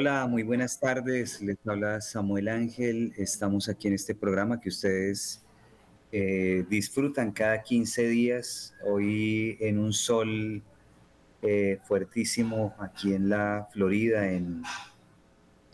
Hola, 0.00 0.28
muy 0.28 0.44
buenas 0.44 0.78
tardes. 0.78 1.42
Les 1.42 1.56
habla 1.66 2.00
Samuel 2.00 2.46
Ángel. 2.46 3.12
Estamos 3.16 3.68
aquí 3.68 3.88
en 3.88 3.94
este 3.94 4.14
programa 4.14 4.60
que 4.60 4.68
ustedes 4.68 5.42
eh, 6.12 6.64
disfrutan 6.70 7.32
cada 7.32 7.60
15 7.64 8.06
días. 8.06 8.76
Hoy 8.86 9.56
en 9.58 9.76
un 9.76 9.92
sol 9.92 10.62
eh, 11.42 11.80
fuertísimo 11.82 12.76
aquí 12.78 13.12
en 13.12 13.28
la 13.28 13.68
Florida, 13.72 14.30
en, 14.30 14.62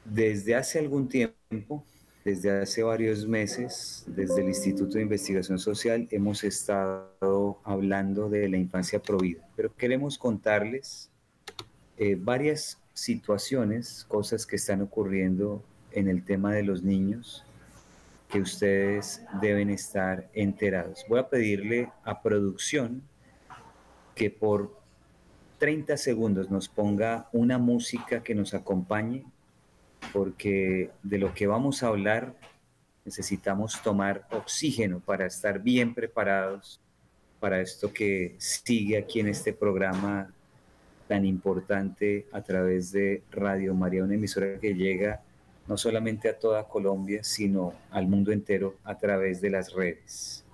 desde 0.06 0.54
hace 0.54 0.78
algún 0.78 1.10
tiempo 1.10 1.84
desde 2.24 2.62
hace 2.62 2.84
varios 2.84 3.26
meses, 3.26 4.04
desde 4.08 4.42
el 4.42 4.50
Instituto 4.50 4.94
de 4.96 5.04
Investigación 5.04 5.58
Social, 5.58 6.08
hemos 6.12 6.44
estado 6.44 7.58
hablando 7.64 8.30
de 8.30 8.48
la 8.48 8.58
infancia 8.58 9.02
provida, 9.02 9.48
pero 9.56 9.76
queremos 9.76 10.18
contarles 10.18 11.10
eh, 11.98 12.16
varias 12.20 12.80
situaciones, 12.94 14.06
cosas 14.08 14.46
que 14.46 14.58
están 14.58 14.82
ocurriendo 14.82 15.64
en 15.92 16.08
el 16.08 16.24
tema 16.24 16.54
de 16.54 16.64
los 16.64 16.84
niños 16.84 17.44
que 18.30 18.40
ustedes 18.40 19.22
deben 19.42 19.70
estar 19.70 20.30
enterados. 20.34 21.06
Voy 21.10 21.20
a 21.20 21.28
pedirle 21.28 21.92
a 22.04 22.22
producción 22.22 23.02
que 24.16 24.30
por 24.30 24.80
30 25.58 25.98
segundos 25.98 26.50
nos 26.50 26.70
ponga 26.70 27.30
una 27.34 27.58
música 27.58 28.24
que 28.24 28.34
nos 28.34 28.54
acompañe 28.54 29.26
porque 30.14 30.90
de 31.04 31.18
lo 31.18 31.34
que 31.34 31.48
vamos 31.48 31.84
a 31.84 31.88
hablar 31.88 32.34
necesitamos 33.06 33.82
tomar 33.82 34.28
oxígeno 34.32 35.00
para 35.00 35.26
estar 35.26 35.60
bien 35.60 35.94
preparados 35.94 36.80
para 37.40 37.60
esto 37.60 37.92
que 37.92 38.36
sigue 38.38 38.98
aquí 38.98 39.20
en 39.20 39.28
este 39.28 39.52
programa 39.52 40.32
tan 41.08 41.26
importante 41.26 42.28
a 42.32 42.42
través 42.42 42.92
de 42.92 43.24
Radio 43.32 43.74
María, 43.74 44.04
una 44.04 44.14
emisora 44.14 44.60
que 44.60 44.76
llega 44.76 45.22
no 45.68 45.76
solamente 45.78 46.30
a 46.30 46.38
toda 46.38 46.68
Colombia, 46.68 47.24
sino 47.24 47.74
al 47.90 48.08
mundo 48.08 48.32
entero 48.32 48.76
a 48.84 48.98
través 48.98 49.42
de 49.42 49.50
las 49.50 49.74
redes. 49.74 50.46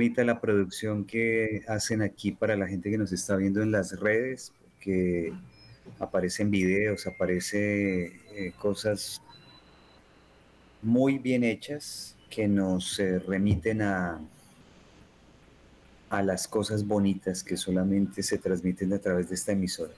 Bonita 0.00 0.24
la 0.24 0.40
producción 0.40 1.04
que 1.04 1.62
hacen 1.68 2.00
aquí 2.00 2.32
para 2.32 2.56
la 2.56 2.66
gente 2.66 2.90
que 2.90 2.96
nos 2.96 3.12
está 3.12 3.36
viendo 3.36 3.60
en 3.60 3.70
las 3.70 4.00
redes, 4.00 4.50
que 4.80 5.30
aparecen 5.98 6.50
videos, 6.50 7.06
aparecen 7.06 8.18
eh, 8.34 8.54
cosas 8.58 9.20
muy 10.80 11.18
bien 11.18 11.44
hechas 11.44 12.16
que 12.30 12.48
nos 12.48 12.96
remiten 13.26 13.82
a, 13.82 14.18
a 16.08 16.22
las 16.22 16.48
cosas 16.48 16.86
bonitas 16.86 17.44
que 17.44 17.58
solamente 17.58 18.22
se 18.22 18.38
transmiten 18.38 18.94
a 18.94 18.98
través 18.98 19.28
de 19.28 19.34
esta 19.34 19.52
emisora. 19.52 19.92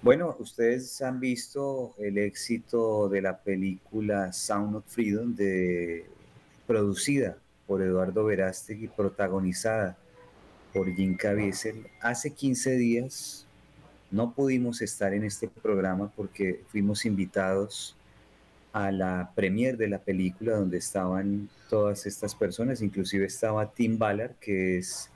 Bueno, 0.00 0.36
ustedes 0.38 1.02
han 1.02 1.18
visto 1.18 1.96
el 1.98 2.18
éxito 2.18 3.08
de 3.08 3.20
la 3.20 3.36
película 3.42 4.32
Sound 4.32 4.76
of 4.76 4.84
Freedom, 4.86 5.34
de, 5.34 6.06
producida 6.68 7.36
por 7.66 7.82
Eduardo 7.82 8.24
Verástegui, 8.24 8.88
protagonizada 8.88 9.96
por 10.72 10.92
Jim 10.94 11.16
Caviezel. 11.16 11.86
Hace 12.00 12.30
15 12.30 12.76
días 12.76 13.46
no 14.10 14.32
pudimos 14.32 14.82
estar 14.82 15.14
en 15.14 15.24
este 15.24 15.48
programa 15.48 16.10
porque 16.14 16.62
fuimos 16.68 17.04
invitados 17.04 17.96
a 18.72 18.90
la 18.90 19.30
premier 19.34 19.76
de 19.76 19.88
la 19.88 19.98
película 19.98 20.56
donde 20.56 20.78
estaban 20.78 21.48
todas 21.70 22.06
estas 22.06 22.34
personas, 22.34 22.82
inclusive 22.82 23.24
estaba 23.24 23.72
Tim 23.72 23.98
Ballard, 23.98 24.34
que 24.40 24.78
es 24.78 25.10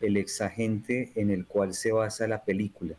el 0.00 0.16
exagente 0.16 1.10
en 1.16 1.30
el 1.30 1.44
cual 1.46 1.74
se 1.74 1.90
basa 1.90 2.28
la 2.28 2.44
película. 2.44 2.94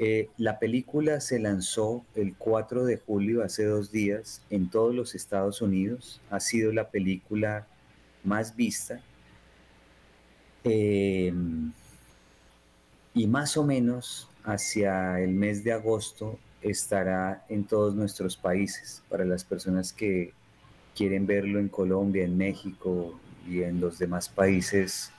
Eh, 0.00 0.30
la 0.36 0.60
película 0.60 1.20
se 1.20 1.40
lanzó 1.40 2.04
el 2.14 2.36
4 2.36 2.84
de 2.84 2.98
julio, 2.98 3.42
hace 3.42 3.64
dos 3.64 3.90
días, 3.90 4.42
en 4.48 4.70
todos 4.70 4.94
los 4.94 5.16
Estados 5.16 5.60
Unidos. 5.60 6.20
Ha 6.30 6.38
sido 6.38 6.72
la 6.72 6.88
película 6.90 7.66
más 8.22 8.54
vista. 8.54 9.00
Eh, 10.62 11.32
y 13.12 13.26
más 13.26 13.56
o 13.56 13.64
menos 13.64 14.28
hacia 14.44 15.20
el 15.20 15.30
mes 15.30 15.64
de 15.64 15.72
agosto 15.72 16.38
estará 16.62 17.44
en 17.48 17.64
todos 17.64 17.96
nuestros 17.96 18.36
países. 18.36 19.02
Para 19.08 19.24
las 19.24 19.42
personas 19.42 19.92
que 19.92 20.32
quieren 20.94 21.26
verlo 21.26 21.58
en 21.58 21.68
Colombia, 21.68 22.24
en 22.24 22.36
México 22.36 23.18
y 23.48 23.62
en 23.62 23.80
los 23.80 23.98
demás 23.98 24.28
países 24.28 25.10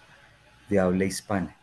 de 0.69 0.79
habla 0.79 1.03
hispana. 1.03 1.58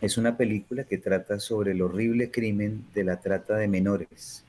Es 0.00 0.16
una 0.16 0.38
película 0.38 0.84
que 0.84 0.96
trata 0.96 1.38
sobre 1.38 1.72
el 1.72 1.82
horrible 1.82 2.30
crimen 2.30 2.86
de 2.94 3.04
la 3.04 3.20
trata 3.20 3.56
de 3.56 3.68
menores, 3.68 4.44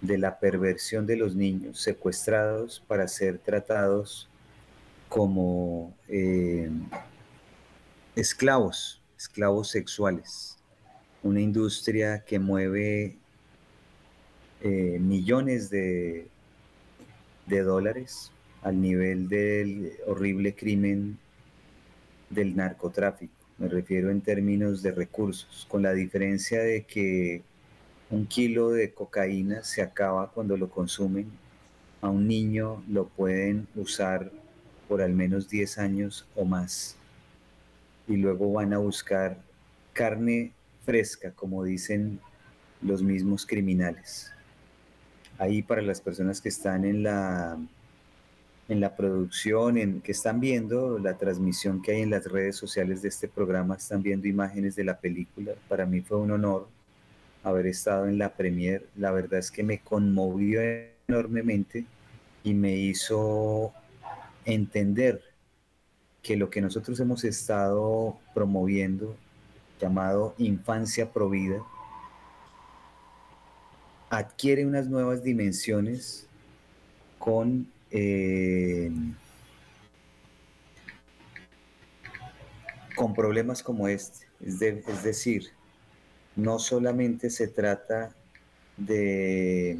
de 0.00 0.16
la 0.16 0.38
perversión 0.38 1.06
de 1.06 1.16
los 1.16 1.34
niños 1.34 1.78
secuestrados 1.78 2.82
para 2.88 3.06
ser 3.06 3.36
tratados 3.36 4.30
como 5.10 5.94
eh, 6.08 6.70
esclavos, 8.16 9.02
esclavos 9.18 9.68
sexuales. 9.68 10.56
Una 11.22 11.42
industria 11.42 12.24
que 12.24 12.38
mueve 12.38 13.18
eh, 14.62 14.98
millones 15.00 15.68
de, 15.68 16.28
de 17.44 17.60
dólares 17.60 18.32
al 18.62 18.80
nivel 18.80 19.28
del 19.28 19.92
horrible 20.06 20.54
crimen 20.54 21.18
del 22.30 22.56
narcotráfico 22.56 23.39
me 23.60 23.68
refiero 23.68 24.10
en 24.10 24.22
términos 24.22 24.82
de 24.82 24.90
recursos, 24.90 25.66
con 25.68 25.82
la 25.82 25.92
diferencia 25.92 26.62
de 26.62 26.84
que 26.84 27.42
un 28.10 28.26
kilo 28.26 28.70
de 28.70 28.92
cocaína 28.92 29.62
se 29.62 29.82
acaba 29.82 30.30
cuando 30.30 30.56
lo 30.56 30.70
consumen, 30.70 31.30
a 32.00 32.08
un 32.08 32.26
niño 32.26 32.82
lo 32.88 33.06
pueden 33.06 33.68
usar 33.76 34.32
por 34.88 35.02
al 35.02 35.12
menos 35.12 35.48
10 35.48 35.78
años 35.78 36.26
o 36.34 36.44
más. 36.44 36.96
y 38.08 38.16
luego 38.16 38.52
van 38.52 38.72
a 38.72 38.78
buscar 38.78 39.38
carne 39.92 40.52
fresca, 40.84 41.30
como 41.30 41.62
dicen 41.62 42.18
los 42.82 43.02
mismos 43.02 43.46
criminales. 43.46 44.32
Ahí 45.38 45.62
para 45.62 45.82
las 45.82 46.00
personas 46.00 46.40
que 46.40 46.48
están 46.48 46.84
en 46.84 47.04
la, 47.04 47.56
en 48.70 48.80
la 48.80 48.94
producción, 48.94 49.76
en, 49.76 50.00
que 50.00 50.12
están 50.12 50.38
viendo 50.38 51.00
la 51.00 51.18
transmisión 51.18 51.82
que 51.82 51.90
hay 51.90 52.02
en 52.02 52.10
las 52.10 52.24
redes 52.24 52.54
sociales 52.54 53.02
de 53.02 53.08
este 53.08 53.26
programa, 53.26 53.74
están 53.74 54.00
viendo 54.00 54.28
imágenes 54.28 54.76
de 54.76 54.84
la 54.84 54.96
película. 54.96 55.54
Para 55.68 55.86
mí 55.86 56.02
fue 56.02 56.18
un 56.18 56.30
honor 56.30 56.68
haber 57.42 57.66
estado 57.66 58.06
en 58.06 58.16
la 58.16 58.32
premier. 58.32 58.86
La 58.96 59.10
verdad 59.10 59.40
es 59.40 59.50
que 59.50 59.64
me 59.64 59.80
conmovió 59.80 60.60
enormemente 61.08 61.84
y 62.44 62.54
me 62.54 62.76
hizo 62.76 63.72
entender 64.44 65.20
que 66.22 66.36
lo 66.36 66.48
que 66.48 66.60
nosotros 66.60 67.00
hemos 67.00 67.24
estado 67.24 68.18
promoviendo, 68.34 69.16
llamado 69.80 70.36
infancia 70.38 71.10
provida, 71.10 71.60
adquiere 74.10 74.64
unas 74.64 74.86
nuevas 74.86 75.24
dimensiones 75.24 76.28
con 77.18 77.66
eh, 77.90 78.90
con 82.96 83.14
problemas 83.14 83.62
como 83.62 83.88
este. 83.88 84.26
Es, 84.44 85.02
decir, 85.02 85.50
no 86.36 86.58
solamente 86.58 87.30
se 87.30 87.48
trata 87.48 88.14
de 88.76 89.78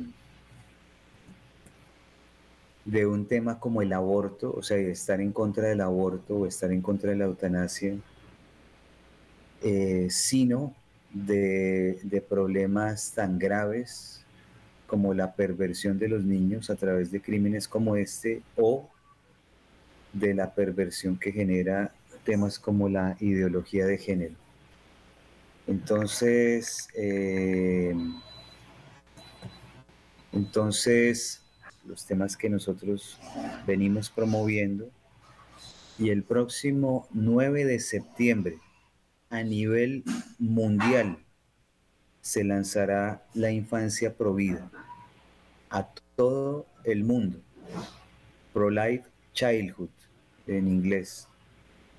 de 2.85 3.07
un 3.07 3.26
tema 3.26 3.61
como 3.61 3.83
el 3.83 3.93
aborto, 3.93 4.52
o 4.57 4.62
sea, 4.62 4.76
estar 4.79 5.21
en 5.21 5.33
contra 5.33 5.69
del 5.69 5.81
aborto 5.81 6.38
o 6.38 6.47
estar 6.47 6.73
en 6.73 6.81
contra 6.81 7.11
de 7.11 7.17
la 7.17 7.26
eutanasia, 7.26 7.95
eh, 9.62 10.09
sino 10.11 10.75
de, 11.12 12.00
de, 12.02 12.21
problemas 12.21 13.12
tan 13.12 13.38
graves 13.38 14.25
como 14.90 15.14
la 15.14 15.37
perversión 15.37 16.00
de 16.00 16.09
los 16.09 16.25
niños 16.25 16.68
a 16.68 16.75
través 16.75 17.12
de 17.12 17.23
crímenes 17.23 17.68
como 17.68 17.94
este 17.94 18.42
o 18.56 18.90
de 20.12 20.35
la 20.35 20.52
perversión 20.52 21.16
que 21.16 21.30
genera 21.30 21.94
temas 22.25 22.59
como 22.59 22.88
la 22.88 23.16
ideología 23.20 23.87
de 23.87 23.99
género. 23.99 24.35
Entonces, 25.68 26.88
eh, 26.97 27.94
entonces 30.32 31.40
los 31.87 32.04
temas 32.04 32.37
que 32.37 32.50
nosotros 32.50 33.16
venimos 33.68 34.11
promoviendo. 34.11 34.90
Y 36.00 36.11
el 36.11 36.25
próximo 36.25 37.06
9 37.12 37.64
de 37.64 37.78
septiembre, 37.78 38.59
a 39.28 39.44
nivel 39.44 40.02
mundial, 40.40 41.16
se 42.20 42.44
lanzará 42.44 43.24
la 43.34 43.50
infancia 43.50 44.14
provida 44.14 44.70
a 45.70 45.88
todo 46.16 46.66
el 46.84 47.04
mundo. 47.04 47.40
Pro-Life 48.52 49.04
Childhood 49.32 49.90
en 50.46 50.68
inglés. 50.68 51.28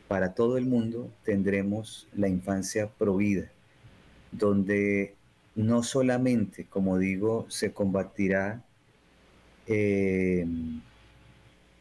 Para 0.07 0.33
todo 0.33 0.57
el 0.57 0.65
mundo 0.65 1.09
tendremos 1.23 2.07
la 2.13 2.27
infancia 2.27 2.89
provida, 2.89 3.49
donde 4.31 5.15
no 5.55 5.83
solamente, 5.83 6.65
como 6.65 6.97
digo, 6.97 7.45
se 7.49 7.71
combatirá 7.71 8.61
eh, 9.67 10.45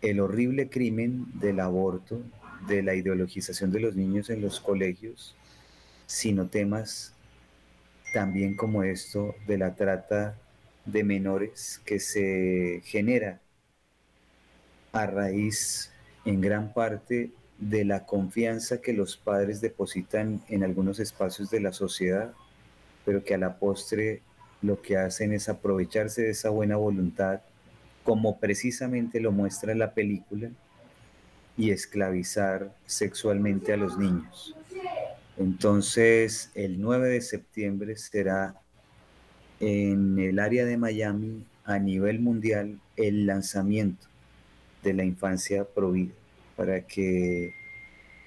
el 0.01 0.21
horrible 0.21 0.71
crimen 0.71 1.27
del 1.35 1.61
aborto, 1.61 2.23
de 2.69 2.83
la 2.83 2.95
ideologización 2.95 3.73
de 3.73 3.81
los 3.81 3.97
niños 3.97 4.31
en 4.31 4.43
los 4.43 4.61
colegios, 4.61 5.35
sino 6.07 6.47
temas 6.47 7.15
también 8.13 8.57
como 8.57 8.83
esto 8.83 9.35
de 9.47 9.59
la 9.59 9.75
trata 9.75 10.37
de 10.85 11.05
menores 11.05 11.81
que 11.85 12.01
se 12.01 12.83
genera 12.85 13.41
a 14.93 15.07
raíz 15.07 15.93
en 16.25 16.41
gran 16.41 16.73
parte 16.73 17.31
de 17.59 17.85
la 17.85 18.07
confianza 18.07 18.81
que 18.81 18.93
los 18.93 19.17
padres 19.17 19.61
depositan 19.61 20.43
en 20.49 20.65
algunos 20.65 20.99
espacios 20.99 21.51
de 21.51 21.61
la 21.61 21.73
sociedad, 21.73 22.33
pero 23.05 23.23
que 23.23 23.35
a 23.35 23.39
la 23.39 23.59
postre 23.59 24.23
lo 24.63 24.81
que 24.83 24.97
hacen 24.97 25.33
es 25.33 25.49
aprovecharse 25.49 26.23
de 26.23 26.31
esa 26.31 26.51
buena 26.51 26.77
voluntad 26.77 27.41
como 28.03 28.39
precisamente 28.39 29.21
lo 29.21 29.31
muestra 29.31 29.75
la 29.75 29.93
película, 29.93 30.51
y 31.61 31.73
esclavizar 31.73 32.75
sexualmente 32.87 33.75
a 33.75 33.77
los 33.77 33.99
niños. 33.99 34.57
Entonces, 35.41 36.51
el 36.55 36.83
9 36.83 37.09
de 37.09 37.23
septiembre 37.23 37.97
será 37.97 38.61
en 39.59 40.19
el 40.19 40.39
área 40.39 40.67
de 40.67 40.77
Miami, 40.77 41.47
a 41.65 41.79
nivel 41.79 42.21
mundial, 42.21 42.79
el 42.99 43.25
lanzamiento 43.25 44.07
de 44.83 44.93
la 44.93 45.03
infancia 45.03 45.65
provida, 45.65 46.13
para 46.57 46.83
que 46.83 47.55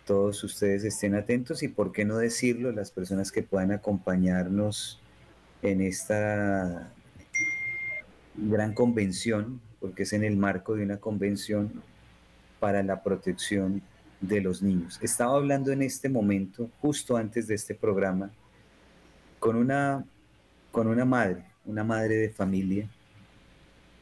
todos 0.08 0.44
ustedes 0.44 0.86
estén 0.86 1.14
atentos 1.14 1.62
y, 1.62 1.68
por 1.68 1.92
qué 1.92 2.04
no 2.04 2.18
decirlo, 2.18 2.72
las 2.72 2.90
personas 2.90 3.32
que 3.32 3.44
puedan 3.44 3.72
acompañarnos 3.72 5.00
en 5.62 5.82
esta 5.82 6.92
gran 8.36 8.74
convención, 8.74 9.62
porque 9.80 10.02
es 10.02 10.14
en 10.14 10.24
el 10.24 10.36
marco 10.36 10.74
de 10.74 10.84
una 10.84 10.98
convención 10.98 11.84
para 12.60 12.82
la 12.82 13.04
protección 13.04 13.84
de 14.28 14.42
los 14.42 14.62
niños. 14.62 15.00
Estaba 15.02 15.36
hablando 15.36 15.72
en 15.72 15.82
este 15.82 16.08
momento, 16.08 16.70
justo 16.82 17.18
antes 17.18 17.48
de 17.48 17.56
este 17.56 17.76
programa, 17.76 18.32
con 19.40 19.58
una, 19.58 20.06
con 20.72 20.88
una 20.88 21.04
madre, 21.04 21.46
una 21.66 21.84
madre 21.84 22.16
de 22.16 22.30
familia, 22.30 22.90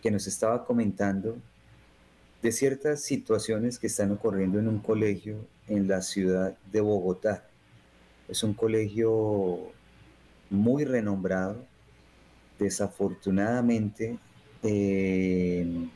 que 0.01 0.11
nos 0.11 0.27
estaba 0.27 0.63
comentando 0.65 1.37
de 2.41 2.51
ciertas 2.51 3.01
situaciones 3.01 3.79
que 3.79 3.87
están 3.87 4.11
ocurriendo 4.11 4.59
en 4.59 4.67
un 4.67 4.79
colegio 4.79 5.47
en 5.67 5.87
la 5.87 6.01
ciudad 6.01 6.55
de 6.71 6.81
Bogotá. 6.81 7.43
Es 8.27 8.43
un 8.43 8.53
colegio 8.53 9.71
muy 10.49 10.85
renombrado, 10.85 11.65
desafortunadamente, 12.59 14.19
eh, 14.63 15.89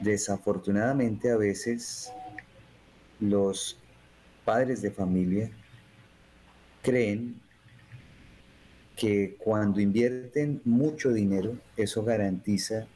desafortunadamente 0.00 1.30
a 1.30 1.36
veces 1.36 2.12
los 3.20 3.78
padres 4.44 4.82
de 4.82 4.90
familia 4.90 5.50
creen 6.82 7.40
que 8.96 9.36
cuando 9.38 9.80
invierten 9.80 10.60
mucho 10.64 11.12
dinero, 11.12 11.56
eso 11.76 12.02
garantiza 12.04 12.86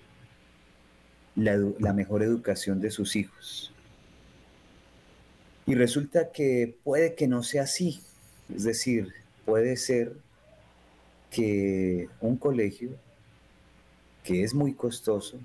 la, 1.35 1.93
mejor 1.93 2.23
educación 2.23 2.81
de 2.81 2.91
sus 2.91 3.17
hijos. 3.17 3.73
Y 5.67 5.75
resulta 5.75 6.31
que 6.31 6.77
puede 6.85 7.15
que 7.15 7.27
no 7.27 7.43
sea 7.43 7.63
así. 7.63 8.03
Es 8.55 8.65
decir, 8.65 9.15
puede 9.47 9.77
ser 9.77 10.13
que 11.31 12.09
un 12.21 12.37
colegio 12.37 12.91
que 14.23 14.43
es 14.43 14.55
muy 14.55 14.75
costoso 14.75 15.39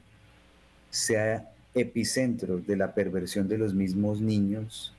sea 0.90 1.50
epicentro 1.74 2.58
de 2.60 2.76
la 2.76 2.94
perversión 2.94 3.48
de 3.48 3.58
los 3.58 3.74
mismos 3.74 4.22
niños 4.22 4.94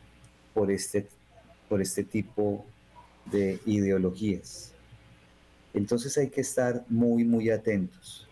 por 0.54 0.70
este, 0.70 1.06
por 1.68 1.80
este 1.80 2.04
tipo 2.04 2.64
de 3.30 3.58
ideologías. 3.66 4.72
Entonces 5.74 6.16
hay 6.18 6.28
que 6.28 6.40
estar 6.40 6.84
muy, 6.88 7.24
muy 7.24 7.50
atentos. 7.50 8.26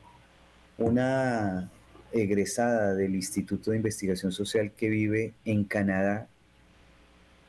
Una 0.76 1.70
egresada 2.12 2.94
del 2.94 3.14
Instituto 3.14 3.70
de 3.70 3.76
Investigación 3.76 4.32
Social 4.32 4.72
que 4.72 4.88
vive 4.88 5.34
en 5.44 5.64
Canadá 5.64 6.28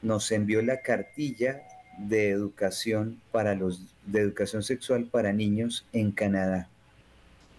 nos 0.01 0.31
envió 0.31 0.61
la 0.61 0.81
cartilla 0.81 1.61
de 1.97 2.29
educación 2.29 3.21
para 3.31 3.55
los 3.55 3.93
de 4.05 4.21
educación 4.21 4.63
sexual 4.63 5.05
para 5.05 5.33
niños 5.33 5.85
en 5.91 6.11
Canadá. 6.11 6.69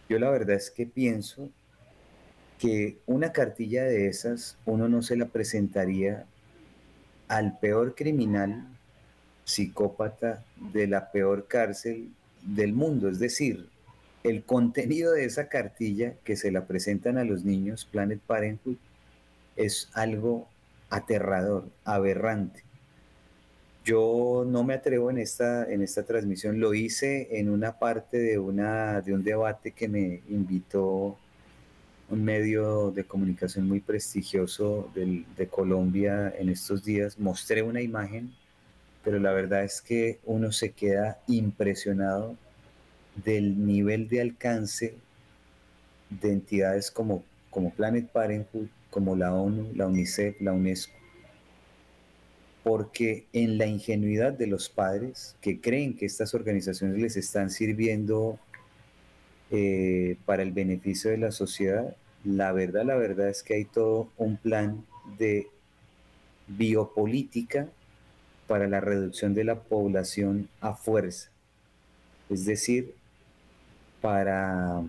Yo 0.09 0.19
la 0.19 0.31
verdad 0.31 0.57
es 0.57 0.71
que 0.71 0.87
pienso 0.87 1.51
que 2.61 2.99
una 3.07 3.33
cartilla 3.33 3.85
de 3.85 4.07
esas 4.07 4.59
uno 4.67 4.89
no 4.89 5.01
se 5.01 5.17
la 5.17 5.27
presentaría 5.27 6.27
al 7.27 7.59
peor 7.59 7.95
criminal 7.95 8.67
psicópata 9.45 10.45
de 10.73 10.87
la 10.87 11.11
peor 11.11 11.47
cárcel 11.49 12.11
del 12.43 12.75
mundo. 12.75 13.09
Es 13.09 13.19
decir, 13.19 13.67
el 14.25 14.45
contenido 14.45 15.13
de 15.13 15.25
esa 15.25 15.49
cartilla 15.49 16.15
que 16.23 16.37
se 16.37 16.53
la 16.53 16.67
presentan 16.67 17.17
a 17.17 17.25
los 17.25 17.45
niños, 17.45 17.89
Planet 17.91 18.21
Parenthood, 18.21 18.77
es 19.57 19.89
algo 19.95 20.47
aterrador, 20.91 21.65
aberrante. 21.85 22.63
Yo 23.87 24.45
no 24.47 24.65
me 24.65 24.75
atrevo 24.75 25.11
en 25.11 25.17
esta, 25.17 25.65
en 25.65 25.81
esta 25.81 26.03
transmisión, 26.03 26.61
lo 26.61 26.75
hice 26.75 27.39
en 27.39 27.49
una 27.49 27.79
parte 27.79 28.19
de, 28.19 28.39
una, 28.39 29.01
de 29.01 29.15
un 29.15 29.25
debate 29.25 29.71
que 29.71 29.89
me 29.89 30.21
invitó 30.29 31.17
un 32.11 32.25
medio 32.25 32.91
de 32.91 33.05
comunicación 33.05 33.69
muy 33.69 33.81
prestigioso 33.81 34.91
de 34.95 35.47
Colombia 35.49 36.35
en 36.37 36.49
estos 36.49 36.85
días, 36.85 37.19
mostré 37.19 37.63
una 37.63 37.81
imagen, 37.81 38.35
pero 39.05 39.19
la 39.19 39.33
verdad 39.33 39.65
es 39.65 39.81
que 39.81 40.19
uno 40.25 40.51
se 40.51 40.73
queda 40.73 41.21
impresionado 41.29 42.37
del 43.25 43.65
nivel 43.65 44.09
de 44.09 44.21
alcance 44.21 44.95
de 46.11 46.33
entidades 46.33 46.91
como, 46.91 47.23
como 47.51 47.71
Planet 47.71 48.11
Parenthood, 48.11 48.67
como 48.91 49.15
la 49.15 49.33
ONU, 49.33 49.73
la 49.75 49.87
UNICEF, 49.87 50.41
la 50.41 50.53
UNESCO. 50.53 50.93
Porque 52.65 53.27
en 53.33 53.57
la 53.57 53.67
ingenuidad 53.67 54.33
de 54.33 54.49
los 54.49 54.69
padres 54.69 55.37
que 55.41 55.61
creen 55.61 55.97
que 55.97 56.07
estas 56.07 56.35
organizaciones 56.35 56.99
les 56.99 57.17
están 57.17 57.51
sirviendo 57.51 58.39
eh, 59.51 60.17
para 60.27 60.43
el 60.43 60.53
beneficio 60.53 61.11
de 61.11 61.19
la 61.19 61.33
sociedad, 61.33 61.97
la 62.25 62.53
verdad, 62.53 62.85
la 62.85 62.97
verdad 62.97 63.29
es 63.29 63.43
que 63.43 63.55
hay 63.55 63.65
todo 63.65 64.09
un 64.17 64.37
plan 64.37 64.85
de 65.19 65.49
biopolítica 66.47 67.69
para 68.47 68.69
la 68.69 68.81
reducción 68.81 69.35
de 69.35 69.45
la 69.45 69.61
población 69.61 70.49
a 70.61 70.75
fuerza. 70.75 71.31
Es 72.29 72.45
decir, 72.45 72.95
para, 74.01 74.83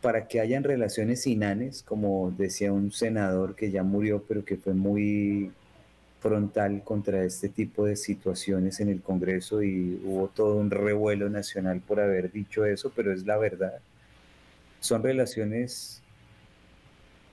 para 0.00 0.26
que 0.26 0.40
hayan 0.40 0.64
relaciones 0.64 1.26
inanes, 1.26 1.82
como 1.82 2.32
decía 2.36 2.72
un 2.72 2.92
senador 2.92 3.54
que 3.54 3.70
ya 3.70 3.82
murió, 3.82 4.24
pero 4.26 4.44
que 4.44 4.56
fue 4.56 4.74
muy 4.74 5.52
frontal 6.24 6.82
contra 6.84 7.22
este 7.22 7.50
tipo 7.50 7.84
de 7.84 7.96
situaciones 7.96 8.80
en 8.80 8.88
el 8.88 9.02
Congreso 9.02 9.62
y 9.62 10.00
hubo 10.02 10.28
todo 10.28 10.56
un 10.56 10.70
revuelo 10.70 11.28
nacional 11.28 11.82
por 11.86 12.00
haber 12.00 12.32
dicho 12.32 12.64
eso, 12.64 12.90
pero 12.96 13.12
es 13.12 13.26
la 13.26 13.36
verdad. 13.36 13.80
Son 14.80 15.02
relaciones 15.02 16.00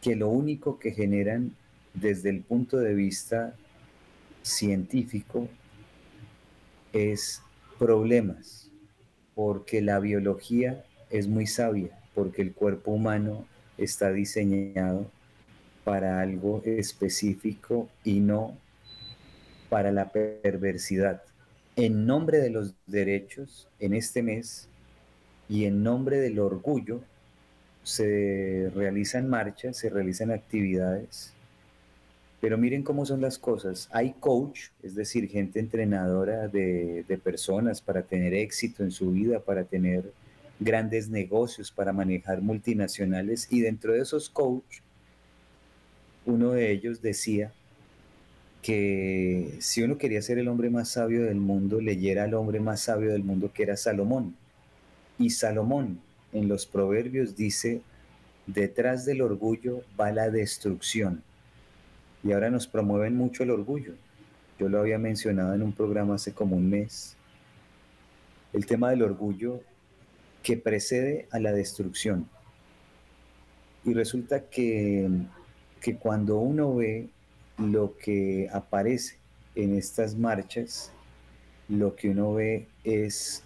que 0.01 0.17
lo 0.17 0.27
único 0.27 0.77
que 0.77 0.91
generan 0.91 1.55
desde 1.93 2.31
el 2.31 2.41
punto 2.41 2.79
de 2.79 2.93
vista 2.93 3.55
científico 4.41 5.47
es 6.91 7.41
problemas, 7.79 8.69
porque 9.35 9.81
la 9.81 9.99
biología 9.99 10.83
es 11.09 11.29
muy 11.29 11.47
sabia, 11.47 11.97
porque 12.13 12.41
el 12.41 12.51
cuerpo 12.51 12.91
humano 12.91 13.45
está 13.77 14.11
diseñado 14.11 15.09
para 15.85 16.19
algo 16.19 16.61
específico 16.65 17.87
y 18.03 18.19
no 18.19 18.57
para 19.71 19.93
la 19.93 20.11
perversidad. 20.11 21.23
En 21.77 22.05
nombre 22.05 22.39
de 22.39 22.49
los 22.49 22.75
derechos, 22.87 23.69
en 23.79 23.93
este 23.93 24.21
mes, 24.21 24.67
y 25.47 25.63
en 25.63 25.81
nombre 25.81 26.19
del 26.19 26.39
orgullo, 26.39 26.99
se 27.81 28.69
realizan 28.75 29.29
marchas, 29.29 29.77
se 29.77 29.89
realizan 29.89 30.29
actividades, 30.29 31.31
pero 32.41 32.57
miren 32.57 32.83
cómo 32.83 33.05
son 33.05 33.21
las 33.21 33.39
cosas. 33.39 33.87
Hay 33.93 34.11
coach, 34.19 34.71
es 34.83 34.93
decir, 34.93 35.29
gente 35.29 35.61
entrenadora 35.61 36.49
de, 36.49 37.05
de 37.07 37.17
personas 37.17 37.81
para 37.81 38.01
tener 38.01 38.33
éxito 38.33 38.83
en 38.83 38.91
su 38.91 39.11
vida, 39.11 39.39
para 39.39 39.63
tener 39.63 40.11
grandes 40.59 41.07
negocios, 41.07 41.71
para 41.71 41.93
manejar 41.93 42.41
multinacionales, 42.41 43.47
y 43.49 43.61
dentro 43.61 43.93
de 43.93 44.01
esos 44.01 44.29
coach, 44.29 44.81
uno 46.25 46.51
de 46.51 46.71
ellos 46.71 47.01
decía 47.01 47.53
que 48.61 49.57
si 49.59 49.81
uno 49.81 49.97
quería 49.97 50.21
ser 50.21 50.37
el 50.37 50.47
hombre 50.47 50.69
más 50.69 50.89
sabio 50.89 51.23
del 51.23 51.37
mundo, 51.37 51.81
leyera 51.81 52.23
al 52.25 52.33
hombre 52.33 52.59
más 52.59 52.81
sabio 52.81 53.11
del 53.11 53.23
mundo 53.23 53.51
que 53.53 53.63
era 53.63 53.75
Salomón. 53.75 54.35
Y 55.17 55.31
Salomón 55.31 55.99
en 56.31 56.47
los 56.47 56.65
proverbios 56.65 57.35
dice, 57.35 57.81
detrás 58.47 59.05
del 59.05 59.21
orgullo 59.21 59.81
va 59.99 60.11
la 60.11 60.29
destrucción. 60.29 61.23
Y 62.23 62.33
ahora 62.33 62.51
nos 62.51 62.67
promueven 62.67 63.15
mucho 63.15 63.43
el 63.43 63.49
orgullo. 63.49 63.93
Yo 64.59 64.69
lo 64.69 64.79
había 64.79 64.99
mencionado 64.99 65.55
en 65.55 65.63
un 65.63 65.73
programa 65.73 66.15
hace 66.15 66.33
como 66.33 66.55
un 66.55 66.69
mes. 66.69 67.15
El 68.53 68.67
tema 68.67 68.91
del 68.91 69.01
orgullo 69.01 69.61
que 70.43 70.57
precede 70.57 71.27
a 71.31 71.39
la 71.39 71.51
destrucción. 71.51 72.27
Y 73.83 73.93
resulta 73.93 74.41
que, 74.41 75.09
que 75.79 75.95
cuando 75.95 76.37
uno 76.37 76.75
ve 76.75 77.09
lo 77.57 77.97
que 77.97 78.49
aparece 78.51 79.17
en 79.55 79.77
estas 79.77 80.15
marchas, 80.15 80.91
lo 81.67 81.95
que 81.95 82.09
uno 82.09 82.33
ve 82.33 82.67
es 82.83 83.43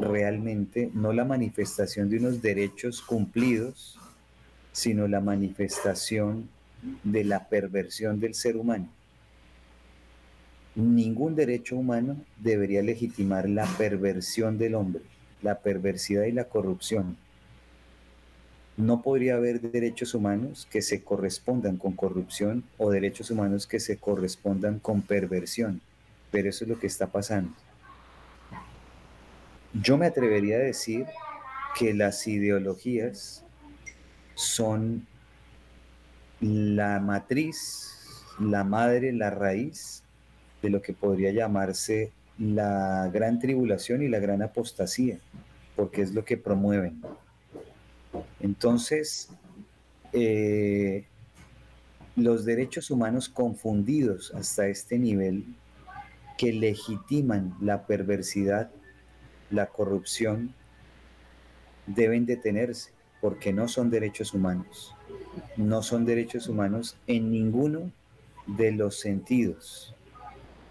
realmente 0.00 0.90
no 0.94 1.12
la 1.12 1.24
manifestación 1.24 2.08
de 2.08 2.18
unos 2.18 2.42
derechos 2.42 3.02
cumplidos, 3.02 3.98
sino 4.72 5.08
la 5.08 5.20
manifestación 5.20 6.48
de 7.02 7.24
la 7.24 7.48
perversión 7.48 8.20
del 8.20 8.34
ser 8.34 8.56
humano. 8.56 8.88
Ningún 10.74 11.36
derecho 11.36 11.76
humano 11.76 12.16
debería 12.38 12.82
legitimar 12.82 13.48
la 13.48 13.66
perversión 13.78 14.58
del 14.58 14.74
hombre, 14.74 15.02
la 15.42 15.60
perversidad 15.60 16.24
y 16.24 16.32
la 16.32 16.48
corrupción 16.48 17.16
no 18.76 19.02
podría 19.02 19.36
haber 19.36 19.60
derechos 19.60 20.14
humanos 20.14 20.66
que 20.70 20.82
se 20.82 21.02
correspondan 21.02 21.76
con 21.76 21.92
corrupción 21.92 22.64
o 22.76 22.90
derechos 22.90 23.30
humanos 23.30 23.66
que 23.66 23.78
se 23.78 23.98
correspondan 23.98 24.78
con 24.80 25.02
perversión, 25.02 25.80
pero 26.30 26.48
eso 26.48 26.64
es 26.64 26.70
lo 26.70 26.78
que 26.78 26.88
está 26.88 27.06
pasando. 27.06 27.52
Yo 29.72 29.96
me 29.96 30.06
atrevería 30.06 30.56
a 30.56 30.60
decir 30.60 31.06
que 31.78 31.94
las 31.94 32.26
ideologías 32.26 33.44
son 34.34 35.06
la 36.40 37.00
matriz, 37.00 37.92
la 38.38 38.64
madre, 38.64 39.12
la 39.12 39.30
raíz 39.30 40.02
de 40.62 40.70
lo 40.70 40.82
que 40.82 40.92
podría 40.92 41.30
llamarse 41.32 42.12
la 42.38 43.08
gran 43.12 43.38
tribulación 43.38 44.02
y 44.02 44.08
la 44.08 44.18
gran 44.18 44.42
apostasía, 44.42 45.18
porque 45.76 46.02
es 46.02 46.14
lo 46.14 46.24
que 46.24 46.36
promueven. 46.36 47.00
Entonces, 48.44 49.30
eh, 50.12 51.06
los 52.14 52.44
derechos 52.44 52.90
humanos 52.90 53.30
confundidos 53.30 54.34
hasta 54.34 54.68
este 54.68 54.98
nivel 54.98 55.46
que 56.36 56.52
legitiman 56.52 57.56
la 57.62 57.86
perversidad, 57.86 58.70
la 59.48 59.68
corrupción, 59.68 60.54
deben 61.86 62.26
detenerse 62.26 62.90
porque 63.22 63.54
no 63.54 63.66
son 63.66 63.88
derechos 63.88 64.34
humanos. 64.34 64.94
No 65.56 65.82
son 65.82 66.04
derechos 66.04 66.46
humanos 66.46 66.98
en 67.06 67.30
ninguno 67.30 67.90
de 68.46 68.72
los 68.72 69.00
sentidos. 69.00 69.94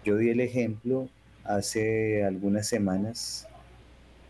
Yo 0.04 0.16
di 0.16 0.30
el 0.30 0.38
ejemplo 0.38 1.08
hace 1.42 2.22
algunas 2.22 2.68
semanas 2.68 3.48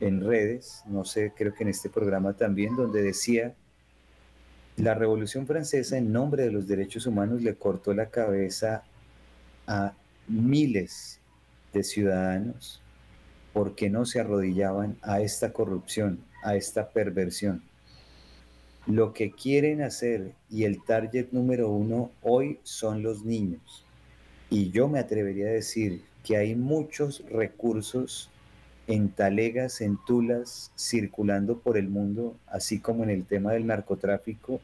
en 0.06 0.20
redes, 0.24 0.82
no 0.86 1.04
sé, 1.04 1.32
creo 1.34 1.54
que 1.54 1.64
en 1.64 1.70
este 1.70 1.88
programa 1.88 2.34
también, 2.34 2.76
donde 2.76 3.02
decía, 3.02 3.54
la 4.76 4.94
Revolución 4.94 5.46
Francesa 5.46 5.96
en 5.96 6.12
nombre 6.12 6.42
de 6.44 6.52
los 6.52 6.66
derechos 6.66 7.06
humanos 7.06 7.42
le 7.42 7.54
cortó 7.54 7.94
la 7.94 8.10
cabeza 8.10 8.82
a 9.66 9.94
miles 10.28 11.20
de 11.72 11.84
ciudadanos 11.84 12.82
porque 13.52 13.88
no 13.88 14.04
se 14.04 14.20
arrodillaban 14.20 14.98
a 15.00 15.20
esta 15.20 15.52
corrupción, 15.52 16.18
a 16.42 16.56
esta 16.56 16.90
perversión. 16.90 17.62
Lo 18.86 19.14
que 19.14 19.30
quieren 19.30 19.80
hacer 19.80 20.34
y 20.50 20.64
el 20.64 20.82
target 20.84 21.28
número 21.30 21.70
uno 21.70 22.10
hoy 22.20 22.58
son 22.64 23.02
los 23.02 23.24
niños. 23.24 23.86
Y 24.50 24.70
yo 24.70 24.88
me 24.88 24.98
atrevería 24.98 25.46
a 25.46 25.52
decir 25.52 26.02
que 26.24 26.36
hay 26.36 26.54
muchos 26.54 27.22
recursos 27.30 28.28
en 28.86 29.10
talegas, 29.10 29.80
en 29.80 29.98
tulas, 30.04 30.70
circulando 30.76 31.58
por 31.58 31.78
el 31.78 31.88
mundo, 31.88 32.36
así 32.46 32.80
como 32.80 33.04
en 33.04 33.10
el 33.10 33.24
tema 33.24 33.52
del 33.52 33.66
narcotráfico, 33.66 34.60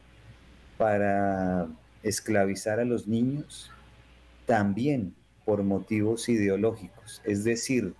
para 0.76 1.68
esclavizar 2.02 2.80
a 2.80 2.84
los 2.84 3.06
niños, 3.06 3.70
también 4.46 5.14
por 5.44 5.62
motivos 5.62 6.28
ideológicos, 6.28 7.22
es 7.24 7.44
decir, 7.44 7.94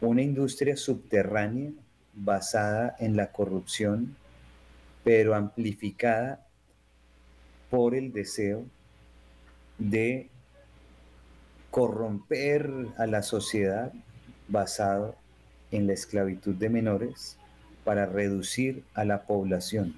una 0.00 0.22
industria 0.22 0.76
subterránea 0.76 1.70
basada 2.14 2.96
en 2.98 3.16
la 3.16 3.32
corrupción, 3.32 4.16
pero 5.04 5.34
amplificada 5.34 6.46
por 7.70 7.94
el 7.94 8.12
deseo 8.12 8.64
de 9.78 10.28
corromper 11.70 12.70
a 12.98 13.06
la 13.06 13.22
sociedad 13.22 13.92
basado 14.48 15.16
en 15.72 15.86
la 15.88 15.94
esclavitud 15.94 16.54
de 16.54 16.68
menores 16.68 17.36
para 17.84 18.06
reducir 18.06 18.84
a 18.94 19.04
la 19.04 19.22
población 19.22 19.94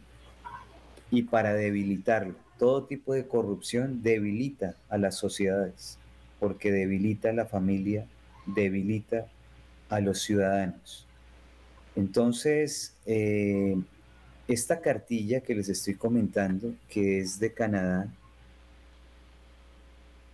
y 1.10 1.24
para 1.24 1.52
debilitarlo. 1.52 2.34
Todo 2.58 2.84
tipo 2.84 3.12
de 3.12 3.26
corrupción 3.26 4.02
debilita 4.02 4.76
a 4.88 4.96
las 4.96 5.16
sociedades, 5.16 5.98
porque 6.40 6.72
debilita 6.72 7.30
a 7.30 7.34
la 7.34 7.46
familia, 7.46 8.06
debilita 8.46 9.26
a 9.88 10.00
los 10.00 10.22
ciudadanos. 10.22 11.06
Entonces, 11.96 12.94
eh, 13.06 13.76
esta 14.48 14.80
cartilla 14.80 15.40
que 15.40 15.54
les 15.54 15.68
estoy 15.68 15.94
comentando, 15.94 16.74
que 16.88 17.18
es 17.18 17.38
de 17.38 17.52
Canadá, 17.52 18.08